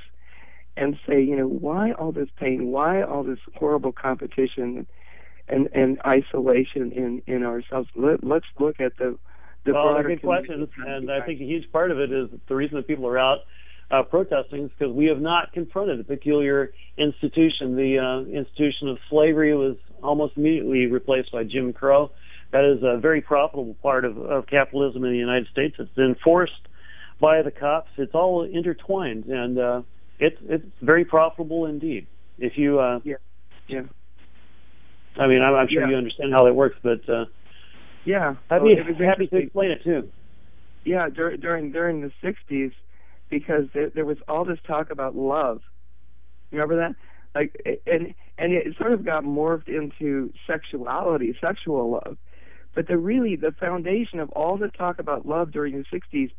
[0.77, 2.67] and say, you know, why all this pain?
[2.67, 4.87] Why all this horrible competition
[5.49, 7.89] and and isolation in in ourselves?
[7.95, 9.19] Let, let's look at the
[9.65, 12.55] the well, broader good questions, and I think a huge part of it is the
[12.55, 13.39] reason that people are out
[13.91, 17.77] uh, protesting is because we have not confronted a peculiar institution.
[17.77, 22.11] The uh, institution of slavery was almost immediately replaced by Jim Crow
[22.53, 25.77] that is a very profitable part of, of capitalism in the United States.
[25.79, 26.69] It's enforced
[27.21, 27.91] by the cops.
[27.99, 29.83] It's all intertwined, and uh,
[30.19, 32.07] it's it's very profitable indeed.
[32.39, 33.17] If you, uh, yeah,
[33.67, 33.83] yeah.
[35.17, 35.91] I mean, I'm, I'm sure yeah.
[35.91, 37.25] you understand how that works, but uh,
[38.05, 40.09] yeah, I'd be well, happy to explain it too.
[40.85, 42.73] Yeah, dur- during during the '60s,
[43.29, 45.61] because there, there was all this talk about love.
[46.51, 46.95] Remember that?
[47.35, 52.17] Like, and and it sort of got morphed into sexuality, sexual love
[52.79, 56.31] but the really the foundation of all the talk about love during the 60s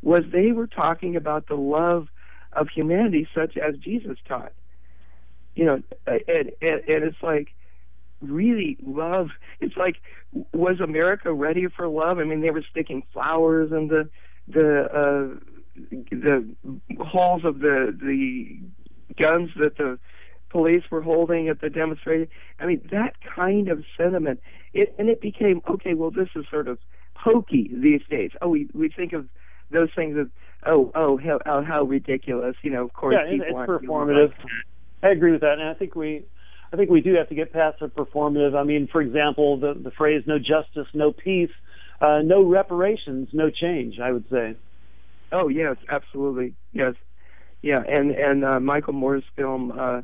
[0.00, 2.06] was they were talking about the love
[2.52, 4.52] of humanity such as Jesus taught.
[5.56, 7.48] You know, and, and, and it's like
[8.20, 9.30] really love.
[9.58, 9.96] It's like
[10.52, 12.20] was America ready for love?
[12.20, 14.08] I mean, they were sticking flowers in the
[14.46, 16.48] the uh, the
[17.00, 18.60] holes of the the
[19.20, 19.98] guns that the
[20.50, 22.28] police were holding at the demonstration.
[22.58, 24.40] I mean, that kind of sentiment.
[24.72, 25.94] It and it became okay.
[25.94, 26.78] Well, this is sort of
[27.14, 28.30] hokey these days.
[28.40, 29.26] Oh, we we think of
[29.70, 30.26] those things as
[30.66, 32.56] oh oh how oh, how ridiculous.
[32.62, 34.32] You know, of course, yeah, it's performative.
[35.02, 36.24] I agree with that, and I think we.
[36.70, 38.54] I think we do have to get past the performative.
[38.54, 41.50] I mean, for example, the the phrase "no justice, no peace,"
[42.00, 43.98] uh, no reparations, no change.
[44.00, 44.54] I would say.
[45.32, 46.94] Oh yes, absolutely, yes,
[47.62, 50.02] yeah, and and uh, Michael Moore's film uh,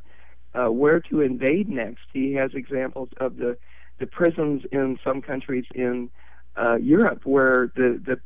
[0.54, 3.56] uh, "Where to Invade Next," he has examples of the
[3.98, 6.10] the prisons in some countries in
[6.56, 8.20] uh, Europe where the, the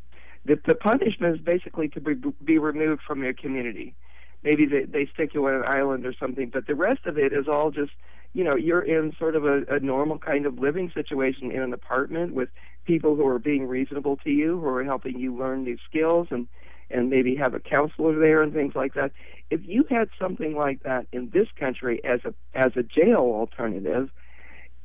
[0.45, 2.15] the the punishment is basically to be,
[2.45, 3.95] be removed from your community.
[4.43, 7.33] Maybe they they stick you on an island or something, but the rest of it
[7.33, 7.93] is all just
[8.33, 11.73] you know you're in sort of a, a normal kind of living situation in an
[11.73, 12.49] apartment with
[12.85, 16.49] people who are being reasonable to you, who are helping you learn new skills and
[16.91, 19.13] and maybe have a counselor there and things like that.
[19.51, 24.11] If you had something like that in this country as a as a jail alternative,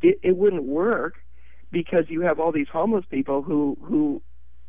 [0.01, 1.15] it, it wouldn't work
[1.71, 4.21] because you have all these homeless people who who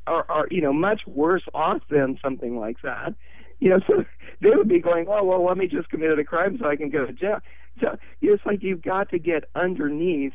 [0.06, 3.14] are, are you know much worse off than something like that.
[3.60, 4.04] You know, so
[4.40, 6.90] they would be going, oh well, let me just commit a crime so I can
[6.90, 7.38] go to jail.
[7.80, 10.32] So it's like you've got to get underneath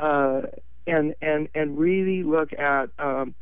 [0.00, 0.42] uh,
[0.86, 3.34] and and and really look at um,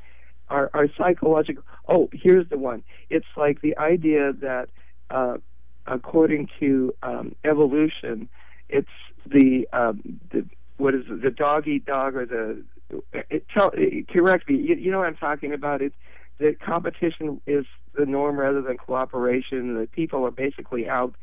[0.49, 1.65] our, our psychological.
[1.89, 2.85] Oh, here's the one.
[3.11, 4.69] It's like the idea that,
[5.11, 5.39] uh,
[5.87, 8.29] according to um, evolution,
[8.69, 8.89] it's
[9.27, 12.65] the um, the what is it, the dog eat dog or the
[13.13, 14.57] it, tell, it, correct me.
[14.57, 15.83] You, you know what I'm talking about?
[15.83, 15.95] It's
[16.39, 19.75] that competition is the norm rather than cooperation.
[19.79, 21.15] That people are basically out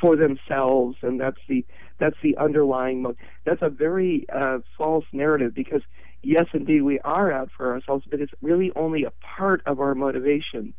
[0.00, 1.64] for themselves, and that's the
[1.98, 3.02] that's the underlying.
[3.02, 5.82] Mo- that's a very uh, false narrative because
[6.22, 9.94] yes, indeed, we are out for ourselves, but it's really only a part of our
[9.94, 10.74] motivation.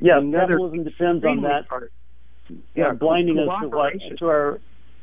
[0.00, 1.68] Yeah, capitalism depends on that.
[1.68, 1.92] Part.
[2.74, 4.60] Yeah, blinding us to what to our.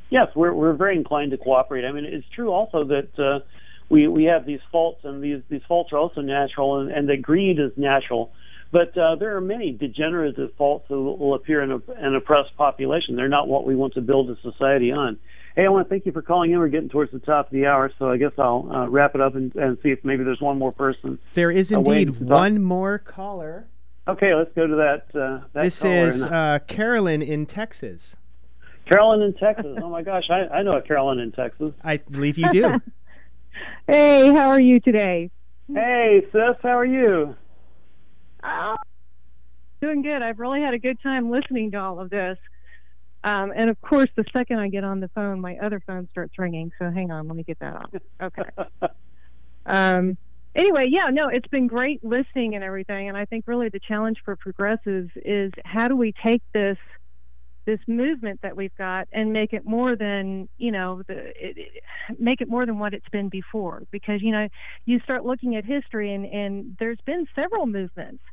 [0.10, 1.86] Yes, we're we're very inclined to cooperate.
[1.86, 3.40] I mean, it's true also that uh,
[3.90, 7.22] we we have these faults, and these these faults are also natural, and, and that
[7.22, 8.32] greed is natural.
[8.72, 13.18] But uh, there are many degenerative faults that will appear in a, an oppressed population.
[13.18, 15.20] They're not what we want to build a society on.
[15.56, 16.60] Hey, I want to thank you for calling in.
[16.60, 19.22] We're getting towards the top of the hour, so I guess I'll uh, wrap it
[19.22, 21.20] up and, and, see if maybe there's one more person.
[21.34, 23.68] There is indeed one more caller.
[24.08, 25.06] Okay, let's go to that.
[25.14, 28.16] Uh, that this is uh, Carolyn in Texas.
[28.86, 29.78] Carolyn in Texas.
[29.82, 31.74] Oh my gosh, I, I know a Carolyn in Texas.
[31.84, 32.82] I believe you do.
[33.88, 35.32] hey, how are you today?
[35.72, 37.36] Hey, sis, how are you?
[38.44, 38.76] Oh,
[39.82, 40.22] doing good.
[40.22, 42.38] I've really had a good time listening to all of this.
[43.24, 46.38] Um, and of course, the second I get on the phone, my other phone starts
[46.40, 46.72] ringing.
[46.80, 47.90] So hang on, let me get that off.
[48.22, 48.50] Okay.
[49.66, 50.18] um,
[50.56, 53.10] anyway, yeah, no, it's been great listening and everything.
[53.10, 56.78] And I think really the challenge for progressives is how do we take this
[57.66, 61.84] this movement that we've got and make it more than you know the it, it,
[62.20, 64.48] make it more than what it's been before because you know
[64.86, 68.24] you start looking at history and and there's been several movements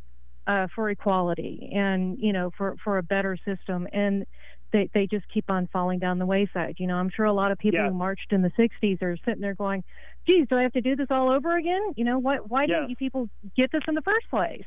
[0.47, 4.25] uh, for equality and you know for for a better system and
[4.73, 6.77] they they just keep on falling down the wayside.
[6.79, 7.89] You know, I'm sure a lot of people yeah.
[7.89, 9.85] who marched in the '60s are sitting there going,
[10.29, 11.93] "Geez, do I have to do this all over again?
[11.97, 12.51] You know, what?
[12.51, 14.65] Why didn't you people get this in the first place?"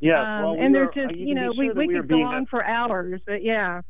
[0.00, 2.64] Yeah, um, well, and they're just you, know we, we, we could go on for
[2.64, 3.82] hours, but yeah.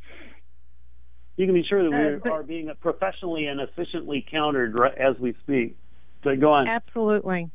[1.36, 5.18] You can be sure that we uh, but, are being professionally and efficiently countered as
[5.18, 5.76] we speak.
[6.24, 6.66] So go on.
[6.66, 7.50] Absolutely.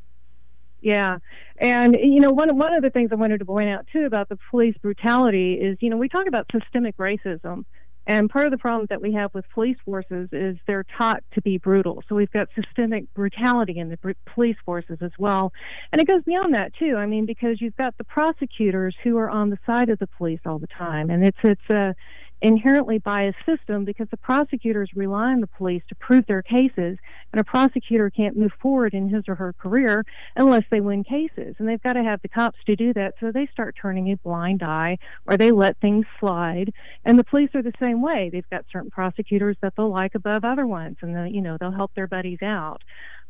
[0.82, 1.18] Yeah,
[1.58, 4.28] and you know one one of the things I wanted to point out too about
[4.28, 7.64] the police brutality is you know we talk about systemic racism,
[8.06, 11.42] and part of the problem that we have with police forces is they're taught to
[11.42, 12.02] be brutal.
[12.08, 15.52] So we've got systemic brutality in the br- police forces as well.
[15.92, 16.96] And it goes beyond that too.
[16.96, 20.40] I mean, because you've got the prosecutors who are on the side of the police
[20.44, 21.10] all the time.
[21.10, 21.94] And it's, it's a,
[22.42, 26.98] inherently biased system because the prosecutors rely on the police to prove their cases,
[27.32, 30.04] and a prosecutor can't move forward in his or her career
[30.36, 31.54] unless they win cases.
[31.58, 34.16] And they've got to have the cops to do that, so they start turning a
[34.16, 36.72] blind eye or they let things slide.
[37.04, 38.28] And the police are the same way.
[38.30, 41.70] They've got certain prosecutors that they'll like above other ones, and the, you know they'll
[41.70, 42.82] help their buddies out.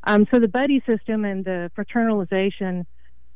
[0.04, 2.86] Um, so the buddy system and the fraternalization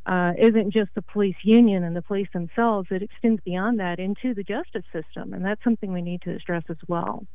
[0.07, 4.35] uh, isn't just the police union and the police themselves, it extends beyond that into
[4.35, 7.27] the justice system, and that's something we need to address as well.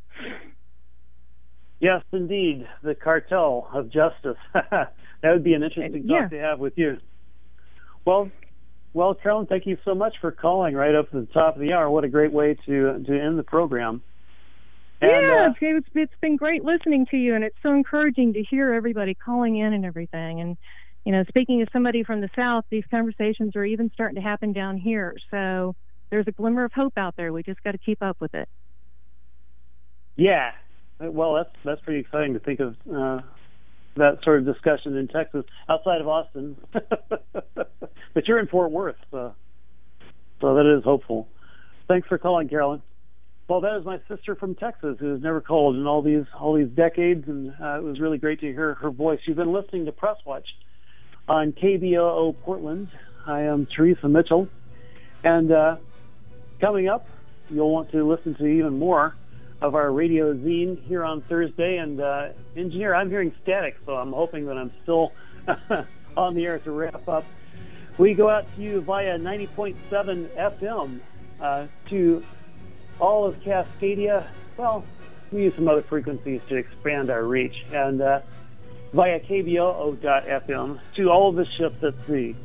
[1.79, 4.37] Yes, indeed, the cartel of justice.
[4.53, 4.93] that
[5.23, 6.21] would be an interesting yeah.
[6.21, 6.97] talk to have with you.
[8.05, 8.31] Well,
[8.93, 11.73] well, Carolyn, thank you so much for calling right up to the top of the
[11.73, 11.89] hour.
[11.89, 14.01] What a great way to to end the program.
[15.01, 18.43] And, yeah, uh, it's, it's been great listening to you, and it's so encouraging to
[18.43, 20.41] hear everybody calling in and everything.
[20.41, 20.57] And
[21.05, 24.53] you know, speaking as somebody from the South, these conversations are even starting to happen
[24.53, 25.15] down here.
[25.31, 25.75] So
[26.09, 27.33] there's a glimmer of hope out there.
[27.33, 28.47] We just got to keep up with it.
[30.15, 30.51] Yeah,
[30.99, 33.21] well, that's that's pretty exciting to think of uh,
[33.95, 36.57] that sort of discussion in Texas outside of Austin.
[36.73, 39.33] but you're in Fort Worth, so,
[40.41, 41.27] so that is hopeful.
[41.87, 42.81] Thanks for calling, Carolyn.
[43.47, 46.55] Well, that is my sister from Texas who has never called in all these all
[46.55, 49.19] these decades, and uh, it was really great to hear her voice.
[49.25, 50.47] You've been listening to Press Watch
[51.27, 52.89] on KBOO Portland.
[53.25, 54.47] I am Teresa Mitchell,
[55.23, 55.77] and uh,
[56.59, 57.07] coming up,
[57.49, 59.15] you'll want to listen to even more
[59.61, 61.77] of our radio zine here on Thursday.
[61.77, 65.13] And uh, engineer, I'm hearing static, so I'm hoping that I'm still
[66.17, 67.25] on the air to wrap up.
[67.97, 69.75] We go out to you via 90.7
[70.29, 70.99] FM
[71.39, 72.23] uh, to
[72.99, 74.27] all of Cascadia.
[74.57, 74.83] Well,
[75.31, 77.65] we use some other frequencies to expand our reach.
[77.71, 78.21] And uh,
[78.93, 82.35] via KBOO.FM to all of the ships at sea.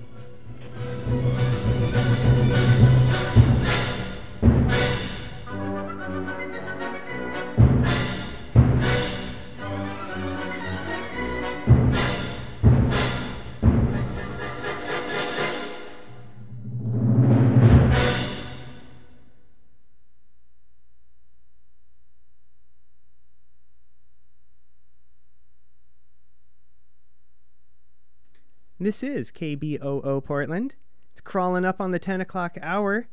[28.86, 30.76] This is KBOO Portland.
[31.10, 33.08] It's crawling up on the 10 o'clock hour.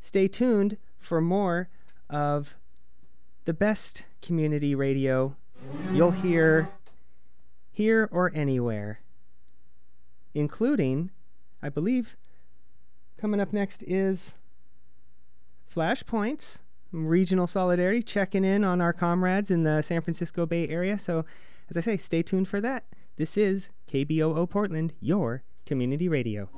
[0.00, 1.68] Stay tuned for more
[2.10, 2.56] of
[3.44, 5.36] the best community radio
[5.92, 6.68] you'll hear
[7.70, 9.02] here or anywhere,
[10.34, 11.12] including,
[11.62, 12.16] I believe,
[13.16, 14.34] coming up next is
[15.72, 20.98] Flashpoints, regional solidarity, checking in on our comrades in the San Francisco Bay Area.
[20.98, 21.24] So,
[21.70, 22.82] as I say, stay tuned for that.
[23.16, 26.48] This is KBOO Portland, your community radio.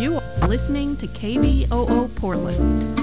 [0.00, 3.02] You are listening to KBOO Portland.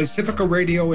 [0.00, 0.86] Pacifica Radio